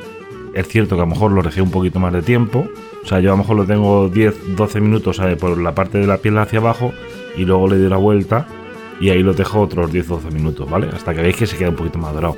es 0.55 0.69
cierto 0.69 0.97
que 0.97 1.03
a 1.03 1.05
lo 1.05 1.11
mejor 1.11 1.33
lo 1.33 1.43
dejé 1.43 1.63
un 1.63 1.71
poquito 1.71 1.99
más 1.99 2.13
de 2.13 2.23
tiempo. 2.23 2.69
O 3.03 3.07
sea, 3.07 3.21
yo 3.21 3.31
a 3.31 3.33
lo 3.33 3.39
mejor 3.39 3.57
lo 3.57 3.67
tengo 3.67 4.09
10, 4.09 4.57
12 4.57 4.81
minutos 4.81 5.21
por 5.41 5.59
la 5.59 5.75
parte 5.75 5.99
de 5.99 6.07
la 6.07 6.19
piel 6.19 6.39
hacia 6.39 6.59
abajo 6.59 6.93
y 7.37 7.45
luego 7.45 7.69
le 7.69 7.79
doy 7.79 7.89
la 7.89 7.97
vuelta 7.97 8.47
y 9.01 9.11
ahí 9.11 9.23
lo 9.23 9.33
dejo 9.35 9.61
otros 9.61 9.93
10, 9.93 10.07
12 10.07 10.31
minutos, 10.31 10.71
¿vale? 10.71 10.89
Hasta 10.93 11.15
que 11.15 11.23
veis 11.23 11.37
que 11.37 11.47
se 11.47 11.57
queda 11.57 11.71
un 11.71 11.77
poquito 11.77 11.99
más 11.99 12.15
dorado. 12.15 12.37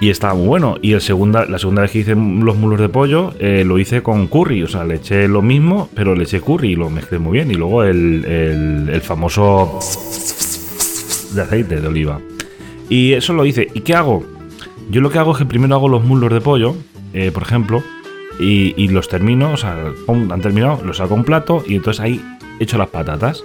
Y 0.00 0.10
estaba 0.10 0.34
muy 0.34 0.48
bueno. 0.48 0.78
Y 0.82 0.94
el 0.94 1.00
segunda, 1.00 1.44
la 1.46 1.60
segunda 1.60 1.82
vez 1.82 1.92
que 1.92 2.00
hice 2.00 2.16
los 2.16 2.56
mulos 2.56 2.80
de 2.80 2.88
pollo, 2.88 3.34
eh, 3.38 3.62
lo 3.64 3.78
hice 3.78 4.02
con 4.02 4.26
curry. 4.26 4.64
O 4.64 4.68
sea, 4.68 4.84
le 4.84 4.96
eché 4.96 5.28
lo 5.28 5.42
mismo, 5.42 5.90
pero 5.94 6.16
le 6.16 6.24
eché 6.24 6.40
curry 6.40 6.72
y 6.72 6.74
lo 6.74 6.90
mezclé 6.90 7.20
muy 7.20 7.34
bien. 7.34 7.52
Y 7.52 7.54
luego 7.54 7.84
el, 7.84 8.24
el, 8.24 8.88
el 8.88 9.00
famoso 9.00 9.78
de 11.34 11.42
aceite 11.42 11.80
de 11.80 11.86
oliva. 11.86 12.20
Y 12.88 13.12
eso 13.12 13.32
lo 13.32 13.46
hice. 13.46 13.68
¿Y 13.74 13.82
qué 13.82 13.94
hago? 13.94 14.24
Yo 14.90 15.00
lo 15.00 15.10
que 15.10 15.18
hago 15.18 15.32
es 15.32 15.38
que 15.38 15.44
primero 15.44 15.74
hago 15.74 15.88
los 15.88 16.04
muslos 16.04 16.32
de 16.32 16.40
pollo, 16.40 16.74
eh, 17.12 17.30
por 17.32 17.42
ejemplo, 17.42 17.82
y, 18.38 18.88
los 18.88 19.08
termino, 19.08 19.52
o 19.52 19.56
sea, 19.56 19.76
han 20.08 20.40
terminado, 20.40 20.80
los 20.84 20.96
saco 20.96 21.14
a 21.14 21.16
un 21.16 21.24
plato 21.24 21.62
y 21.66 21.76
entonces 21.76 22.00
ahí 22.00 22.20
echo 22.60 22.78
las 22.78 22.88
patatas. 22.88 23.44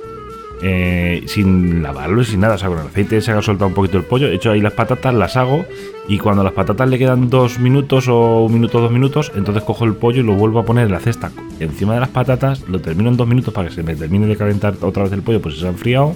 Eh, 0.63 1.23
sin 1.28 1.84
lavarlo 1.84 2.19
y 2.21 2.26
sin 2.26 2.39
nada, 2.39 2.56
o 2.56 2.58
sea, 2.58 2.67
con 2.67 2.80
el 2.80 2.88
aceite 2.88 3.21
se 3.21 3.32
ha 3.32 3.39
soltado 3.43 3.67
un 3.67 3.76
poquito 3.76 4.00
el 4.00 4.04
pollo, 4.04 4.28
echo 4.28 4.50
ahí 4.50 4.60
las 4.60 4.73
patatas, 4.73 5.13
las 5.13 5.38
hago 5.38 5.65
y 6.08 6.17
cuando 6.17 6.43
las 6.43 6.54
patatas 6.54 6.89
le 6.89 6.97
quedan 6.97 7.30
dos 7.30 7.60
minutos 7.60 8.08
o 8.08 8.45
un 8.45 8.54
minuto 8.54 8.82
dos 8.82 8.91
minutos, 8.91 9.32
entonces 9.36 9.63
cojo 9.63 9.86
el 9.86 9.93
pollo 9.93 10.21
y 10.21 10.23
lo 10.23 10.34
vuelvo 10.34 10.58
a 10.58 10.65
poner 10.65 10.88
en 10.88 10.93
la 10.93 11.00
cesta 11.00 11.32
encima 11.60 11.93
de 11.93 12.00
las 12.00 12.10
patatas, 12.10 12.67
lo 12.67 12.80
termino 12.80 13.12
en 13.12 13.17
dos 13.17 13.28
minutos 13.28 13.54
para 13.54 13.69
que 13.69 13.76
se 13.76 13.84
me 13.84 13.95
termine 13.95 14.26
de 14.26 14.36
calentar 14.36 14.73
otra 14.82 15.04
vez 15.04 15.12
el 15.12 15.21
pollo, 15.21 15.39
pues 15.39 15.60
se 15.60 15.67
ha 15.67 15.69
enfriado 15.69 16.15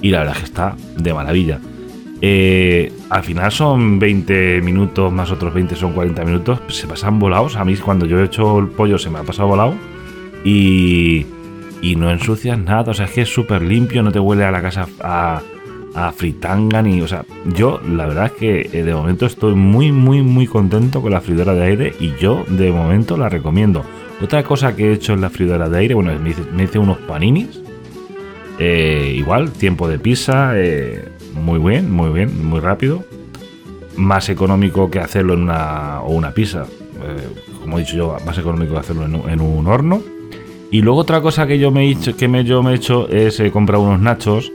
y 0.00 0.10
la 0.10 0.20
verdad 0.20 0.36
es 0.36 0.40
que 0.40 0.46
está 0.46 0.76
de 0.96 1.12
maravilla. 1.12 1.60
Eh, 2.22 2.92
al 3.08 3.24
final 3.24 3.50
son 3.50 3.98
20 3.98 4.60
minutos 4.60 5.10
más 5.10 5.30
otros 5.30 5.54
20 5.54 5.74
son 5.76 5.92
40 5.92 6.24
minutos. 6.24 6.60
Se 6.68 6.86
pasan 6.86 7.18
volados. 7.18 7.56
A 7.56 7.64
mí 7.64 7.76
cuando 7.76 8.06
yo 8.06 8.20
he 8.20 8.24
hecho 8.24 8.58
el 8.58 8.68
pollo 8.68 8.98
se 8.98 9.10
me 9.10 9.18
ha 9.18 9.22
pasado 9.22 9.48
volado. 9.48 9.74
Y, 10.44 11.26
y 11.82 11.96
no 11.96 12.10
ensucias 12.10 12.58
nada. 12.58 12.90
O 12.90 12.94
sea, 12.94 13.06
es 13.06 13.12
que 13.12 13.22
es 13.22 13.32
súper 13.32 13.62
limpio. 13.62 14.02
No 14.02 14.12
te 14.12 14.20
huele 14.20 14.44
a 14.44 14.50
la 14.50 14.62
casa 14.62 14.86
a, 15.00 15.42
a 15.94 16.12
fritanga 16.12 16.82
ni... 16.82 17.00
O 17.00 17.08
sea, 17.08 17.24
yo 17.54 17.80
la 17.88 18.06
verdad 18.06 18.26
es 18.26 18.32
que 18.32 18.60
eh, 18.72 18.82
de 18.82 18.94
momento 18.94 19.26
estoy 19.26 19.54
muy, 19.54 19.92
muy, 19.92 20.22
muy 20.22 20.46
contento 20.46 21.00
con 21.00 21.12
la 21.12 21.20
fridora 21.20 21.54
de 21.54 21.62
aire. 21.62 21.94
Y 22.00 22.14
yo 22.20 22.44
de 22.48 22.70
momento 22.70 23.16
la 23.16 23.28
recomiendo. 23.28 23.84
Otra 24.22 24.42
cosa 24.42 24.76
que 24.76 24.90
he 24.90 24.92
hecho 24.92 25.14
en 25.14 25.22
la 25.22 25.30
fridora 25.30 25.70
de 25.70 25.78
aire, 25.78 25.94
bueno, 25.94 26.12
me 26.20 26.64
hice, 26.64 26.78
unos 26.78 26.98
paninis. 26.98 27.59
Eh, 28.62 29.14
igual, 29.16 29.52
tiempo 29.52 29.88
de 29.88 29.98
pizza. 29.98 30.52
Eh, 30.54 31.02
muy 31.34 31.58
bien, 31.58 31.90
muy 31.90 32.10
bien, 32.10 32.46
muy 32.46 32.60
rápido. 32.60 33.02
Más 33.96 34.28
económico 34.28 34.90
que 34.90 35.00
hacerlo 35.00 35.32
en 35.32 35.42
una, 35.44 36.02
o 36.02 36.10
una 36.12 36.32
pizza. 36.32 36.66
Eh, 37.02 37.58
como 37.62 37.78
he 37.78 37.80
dicho 37.82 37.96
yo, 37.96 38.16
más 38.26 38.36
económico 38.36 38.74
que 38.74 38.80
hacerlo 38.80 39.04
en, 39.04 39.40
un 39.40 39.66
horno. 39.66 40.02
Y 40.70 40.82
luego 40.82 41.00
otra 41.00 41.22
cosa 41.22 41.46
que 41.46 41.58
yo 41.58 41.70
me 41.70 41.86
he 41.86 41.90
hecho, 41.90 42.14
que 42.16 42.28
me, 42.28 42.44
yo 42.44 42.62
me 42.62 42.72
he 42.72 42.74
hecho 42.74 43.08
es 43.08 43.40
he 43.40 43.50
comprado 43.50 43.82
unos 43.82 44.00
nachos. 44.00 44.52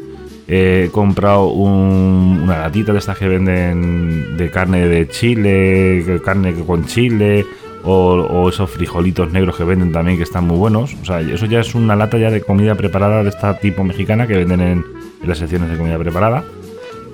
He 0.48 0.89
comprado 0.91 1.48
una 1.48 2.60
latita 2.60 2.91
de 2.91 3.00
estas 3.00 3.18
que 3.18 3.28
venden 3.28 4.38
de 4.38 4.52
carne 4.52 4.88
de 4.88 5.08
chile, 5.08 6.22
carne 6.24 6.54
con 6.54 6.86
chile, 6.86 7.44
o, 7.86 8.50
esos 8.50 8.69
frijolitos 8.69 9.32
negros 9.32 9.56
que 9.58 9.63
venden 9.63 9.91
también 9.91 10.17
que 10.17 10.24
están 10.24 10.45
muy 10.45 10.58
buenos. 10.58 10.95
O 11.02 11.06
sea, 11.06 11.21
eso 11.21 11.45
ya 11.45 11.60
es 11.60 11.76
una 11.76 11.95
lata 11.95 12.17
ya 12.17 12.32
de 12.32 12.41
comida 12.41 12.76
preparada 12.76 13.24
de 13.24 13.30
esta 13.30 13.58
tipo 13.60 13.84
mexicana 13.84 14.28
que 14.28 14.36
venden 14.38 14.62
en, 14.62 14.86
las 15.26 15.38
secciones 15.39 15.69
de 15.71 15.78
comida 15.78 15.98
preparada. 15.98 16.43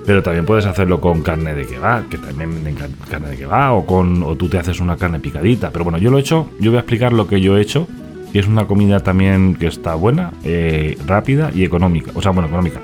Pero 0.04 0.22
también 0.22 0.44
puedes 0.44 0.66
hacerlo 0.66 1.00
con 1.00 1.22
carne 1.22 1.54
de 1.54 1.64
kebab, 1.66 2.08
que 2.08 2.18
también 2.18 2.52
venden 2.54 2.74
car- 2.74 2.90
carne 3.08 3.28
de 3.30 3.36
kebab, 3.36 3.74
o, 3.76 3.86
con, 3.86 4.22
o 4.24 4.34
tú 4.34 4.48
te 4.48 4.58
haces 4.58 4.80
una 4.80 4.96
carne 4.96 5.20
picadita. 5.20 5.70
Pero 5.70 5.84
bueno, 5.84 5.98
yo 5.98 6.10
lo 6.10 6.18
he 6.18 6.20
hecho, 6.20 6.48
yo 6.58 6.70
voy 6.72 6.78
a 6.78 6.80
explicar 6.80 7.12
lo 7.12 7.26
que 7.28 7.40
yo 7.40 7.56
he 7.56 7.60
hecho. 7.60 7.86
Y 8.32 8.38
es 8.38 8.46
una 8.48 8.66
comida 8.66 9.00
también 9.00 9.54
que 9.54 9.66
está 9.66 9.94
buena, 9.94 10.32
eh, 10.42 10.96
rápida 11.06 11.50
y 11.54 11.64
económica. 11.64 12.10
O 12.14 12.22
sea, 12.22 12.32
bueno, 12.32 12.48
económica. 12.48 12.80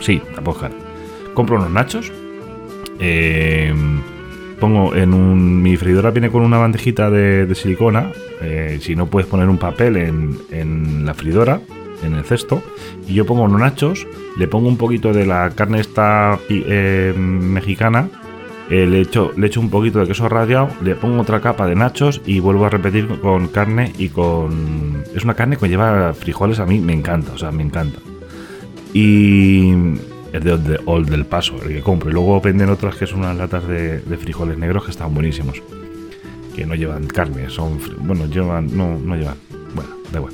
Sí, 0.00 0.20
tampoco 0.34 0.66
es. 0.66 0.72
Compro 1.32 1.56
unos 1.56 1.70
nachos. 1.70 2.12
eh, 3.00 3.72
pongo 4.58 4.94
en 4.94 5.14
un. 5.14 5.62
Mi 5.62 5.76
freidora 5.76 6.10
viene 6.10 6.30
con 6.30 6.42
una 6.42 6.58
bandejita 6.58 7.10
de, 7.10 7.52
silicona. 7.54 8.12
eh, 8.40 8.78
si 8.80 8.94
no 8.96 9.06
puedes 9.06 9.28
poner 9.28 9.48
un 9.48 9.58
papel 9.58 9.96
en, 9.96 10.38
en 10.50 11.04
la 11.06 11.14
freidora, 11.14 11.60
en 12.04 12.14
el 12.14 12.24
cesto. 12.24 12.62
Y 13.06 13.14
yo 13.14 13.24
pongo 13.26 13.42
unos 13.42 13.60
nachos. 13.60 14.06
Le 14.36 14.46
pongo 14.48 14.68
un 14.68 14.76
poquito 14.76 15.12
de 15.12 15.26
la 15.26 15.50
carne 15.50 15.80
esta 15.80 16.38
eh, 16.48 17.14
mexicana. 17.16 18.08
eh, 18.70 18.86
le, 18.86 19.00
echo, 19.00 19.32
le 19.36 19.46
echo 19.46 19.60
un 19.60 19.70
poquito 19.70 19.98
de 20.00 20.06
queso 20.06 20.28
rallado. 20.28 20.68
Le 20.82 20.94
pongo 20.94 21.22
otra 21.22 21.40
capa 21.40 21.66
de 21.66 21.74
nachos. 21.74 22.20
Y 22.26 22.40
vuelvo 22.40 22.66
a 22.66 22.70
repetir 22.70 23.08
con 23.20 23.48
carne 23.48 23.92
y 23.98 24.08
con. 24.10 25.04
Es 25.14 25.24
una 25.24 25.34
carne 25.34 25.56
que 25.56 25.68
lleva 25.68 26.12
frijoles. 26.14 26.60
A 26.60 26.66
mí 26.66 26.78
me 26.80 26.92
encanta. 26.92 27.32
O 27.32 27.38
sea, 27.38 27.50
me 27.50 27.62
encanta. 27.62 27.98
Y 28.94 29.72
es 30.32 30.44
de, 30.44 30.58
de- 30.58 30.80
o 30.84 30.98
el 30.98 31.06
del 31.06 31.24
paso, 31.24 31.54
el 31.62 31.68
que 31.68 31.80
compro. 31.80 32.10
Y 32.10 32.12
luego 32.12 32.40
venden 32.40 32.68
otras 32.70 32.96
que 32.96 33.06
son 33.06 33.20
unas 33.20 33.36
latas 33.36 33.66
de, 33.66 34.00
frijoles 34.20 34.58
negros 34.58 34.84
que 34.84 34.90
están 34.90 35.12
buenísimos. 35.14 35.62
Que 36.54 36.66
no 36.66 36.74
llevan 36.74 37.06
carne, 37.06 37.48
son. 37.50 37.78
Bueno, 38.00 38.26
llevan. 38.26 38.76
No, 38.76 38.98
no 38.98 39.16
llevan. 39.16 39.36
Bueno, 39.74 39.90
da 40.12 40.18
igual. 40.18 40.32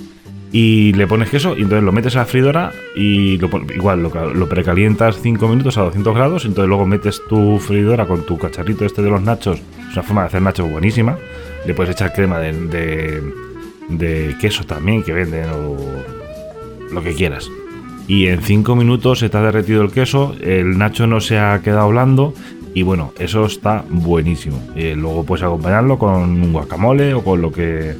Y 0.53 0.93
le 0.93 1.07
pones 1.09 1.31
queso 1.31 1.57
y 1.57 1.63
entonces 1.63 1.83
lo 1.83 1.91
metes 1.91 2.15
a 2.15 2.21
la 2.21 2.25
freidora 2.27 2.71
y 2.95 3.39
lo 3.39 3.51
igual 3.75 4.03
lo, 4.05 4.11
ca- 4.11 4.27
lo 4.27 4.49
precalientas 4.49 5.19
5 5.21 5.49
minutos 5.49 5.77
a 5.79 5.83
200 5.83 6.15
grados. 6.15 6.45
Entonces 6.45 6.69
luego 6.69 6.87
metes 6.87 7.21
tu 7.29 7.59
freidora 7.59 8.07
con 8.07 8.25
tu 8.25 8.39
cacharrito 8.39 8.85
este 8.85 9.03
de 9.03 9.11
los 9.11 9.21
nachos. 9.23 9.61
Es 9.89 9.95
una 9.95 10.03
forma 10.05 10.21
de 10.23 10.27
hacer 10.29 10.43
nachos 10.43 10.71
buenísima. 10.71 11.19
Le 11.67 11.75
puedes 11.75 11.93
echar 11.95 12.13
crema 12.13 12.39
de, 12.39 12.53
de 13.89 14.37
queso 14.41 14.65
también 14.65 15.03
que 15.03 15.13
venden 15.13 15.49
o 15.51 15.77
lo 16.93 17.03
que 17.03 17.15
quieras 17.15 17.51
y 18.07 18.27
en 18.27 18.43
5 18.43 18.77
minutos 18.77 19.21
se 19.21 19.29
te 19.29 19.37
ha 19.37 19.43
derretido 19.43 19.83
el 19.83 19.91
queso, 19.91 20.35
el 20.41 20.79
nacho 20.79 21.07
no 21.07 21.21
se 21.21 21.39
ha 21.39 21.61
quedado 21.63 21.89
blando 21.89 22.35
y 22.75 22.83
bueno, 22.83 23.13
eso 23.19 23.47
está 23.47 23.85
buenísimo. 23.89 24.61
Eh, 24.75 24.95
luego 24.97 25.25
puedes 25.25 25.45
acompañarlo 25.45 25.97
con 25.97 26.13
un 26.15 26.53
guacamole 26.53 27.15
o 27.15 27.23
con 27.23 27.41
lo 27.41 27.53
que 27.53 27.95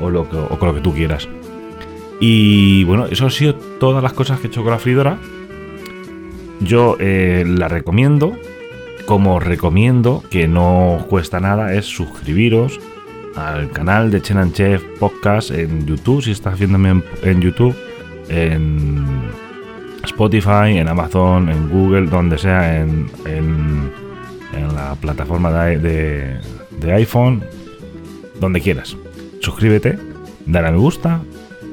o 0.00 0.10
lo 0.10 0.28
que 0.28 0.36
o 0.36 0.58
con 0.58 0.68
lo 0.68 0.74
que 0.74 0.80
tú 0.80 0.92
quieras. 0.92 1.28
Y 2.20 2.82
bueno, 2.84 3.06
eso 3.06 3.24
han 3.24 3.30
sido 3.30 3.54
todas 3.54 4.02
las 4.02 4.12
cosas 4.12 4.40
que 4.40 4.48
he 4.48 4.50
hecho 4.50 4.64
con 4.64 4.72
la 4.72 4.78
freidora. 4.80 5.18
Yo 6.60 6.96
eh, 6.98 7.44
la 7.46 7.68
recomiendo. 7.68 8.36
Como 9.06 9.40
recomiendo, 9.40 10.22
que 10.30 10.48
no 10.48 11.06
cuesta 11.08 11.40
nada, 11.40 11.72
es 11.72 11.86
suscribiros 11.86 12.78
al 13.36 13.70
canal 13.70 14.10
de 14.10 14.20
Chenan 14.20 14.52
Chef 14.52 14.82
Podcast 14.98 15.50
en 15.50 15.86
YouTube, 15.86 16.22
si 16.22 16.32
estás 16.32 16.58
viéndome 16.58 16.90
en, 16.90 17.04
en 17.22 17.40
YouTube, 17.40 17.74
en 18.28 19.07
Spotify, 20.04 20.78
en 20.78 20.88
Amazon, 20.88 21.48
en 21.48 21.68
Google, 21.68 22.06
donde 22.08 22.38
sea, 22.38 22.80
en, 22.80 23.10
en, 23.26 23.90
en 24.56 24.74
la 24.74 24.94
plataforma 25.00 25.52
de, 25.64 25.78
de- 25.78 26.92
iPhone, 26.92 27.42
donde 28.40 28.60
quieras. 28.60 28.96
Suscríbete, 29.40 29.98
dale 30.46 30.68
a 30.68 30.70
me 30.72 30.78
gusta, 30.78 31.20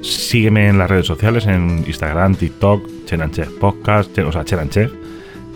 sígueme 0.02 0.68
en 0.68 0.78
las 0.78 0.90
redes 0.90 1.06
sociales, 1.08 1.46
en 1.48 1.84
Instagram, 1.88 2.36
TikTok, 2.36 2.84
Chenan 3.06 3.32
Chef 3.32 3.50
Podcast, 3.60 4.18
o 4.20 4.32
sea, 4.32 4.44
Chenan 4.44 4.70
Chef. 4.70 4.92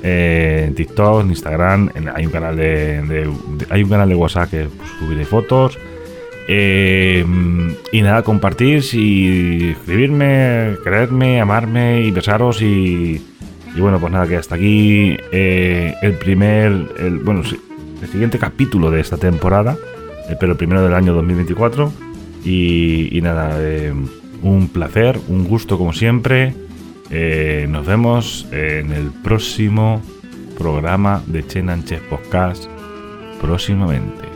eh, 0.01 0.63
en 0.67 0.75
TikTok, 0.75 1.23
en 1.23 1.29
Instagram, 1.29 1.89
en- 1.93 2.07
hay 2.09 2.25
un 2.25 2.31
canal 2.31 2.55
de- 2.55 3.01
de- 3.01 3.33
hay 3.69 3.83
un 3.83 3.89
canal 3.89 4.07
de 4.07 4.15
WhatsApp 4.15 4.49
que 4.49 4.67
subiré 4.97 5.25
fotos. 5.25 5.77
Eh, 6.51 7.23
y 7.91 8.01
nada, 8.01 8.23
compartir 8.23 8.83
y 8.93 9.69
escribirme, 9.69 10.77
quererme, 10.83 11.39
amarme 11.39 12.01
y 12.01 12.09
besaros 12.09 12.63
y, 12.63 13.21
y 13.75 13.79
bueno, 13.79 13.99
pues 13.99 14.11
nada, 14.11 14.27
que 14.27 14.35
hasta 14.35 14.55
aquí 14.55 15.15
eh, 15.31 15.93
el 16.01 16.13
primer, 16.13 16.71
el, 16.97 17.19
bueno, 17.19 17.43
el 18.01 18.07
siguiente 18.07 18.39
capítulo 18.39 18.89
de 18.89 18.99
esta 18.99 19.17
temporada, 19.17 19.77
eh, 20.27 20.35
pero 20.39 20.53
el 20.53 20.57
primero 20.57 20.81
del 20.81 20.95
año 20.95 21.13
2024 21.13 21.93
y, 22.43 23.15
y 23.15 23.21
nada, 23.21 23.55
eh, 23.59 23.93
un 24.41 24.69
placer, 24.69 25.19
un 25.27 25.47
gusto 25.47 25.77
como 25.77 25.93
siempre. 25.93 26.53
Nos 27.67 27.87
vemos 27.87 28.47
en 28.51 28.91
el 28.91 29.09
próximo 29.23 30.01
programa 30.57 31.23
de 31.25 31.45
Chenan 31.45 31.83
Chef 31.83 32.01
Podcast 32.03 32.65
próximamente. 33.41 34.28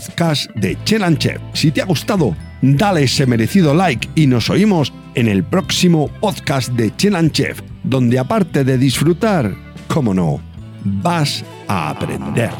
Podcast 0.00 0.50
de 0.54 0.76
Chenan 0.84 1.16
Chef. 1.18 1.38
Si 1.52 1.70
te 1.70 1.82
ha 1.82 1.84
gustado, 1.84 2.34
dale 2.62 3.04
ese 3.04 3.26
merecido 3.26 3.74
like 3.74 4.08
y 4.14 4.26
nos 4.26 4.48
oímos 4.48 4.92
en 5.14 5.28
el 5.28 5.44
próximo 5.44 6.08
podcast 6.20 6.70
de 6.70 6.94
Chenan 6.96 7.30
Chef, 7.30 7.60
donde 7.82 8.18
aparte 8.18 8.64
de 8.64 8.78
disfrutar, 8.78 9.54
como 9.88 10.14
no, 10.14 10.40
vas 10.84 11.44
a 11.68 11.90
aprender. 11.90 12.50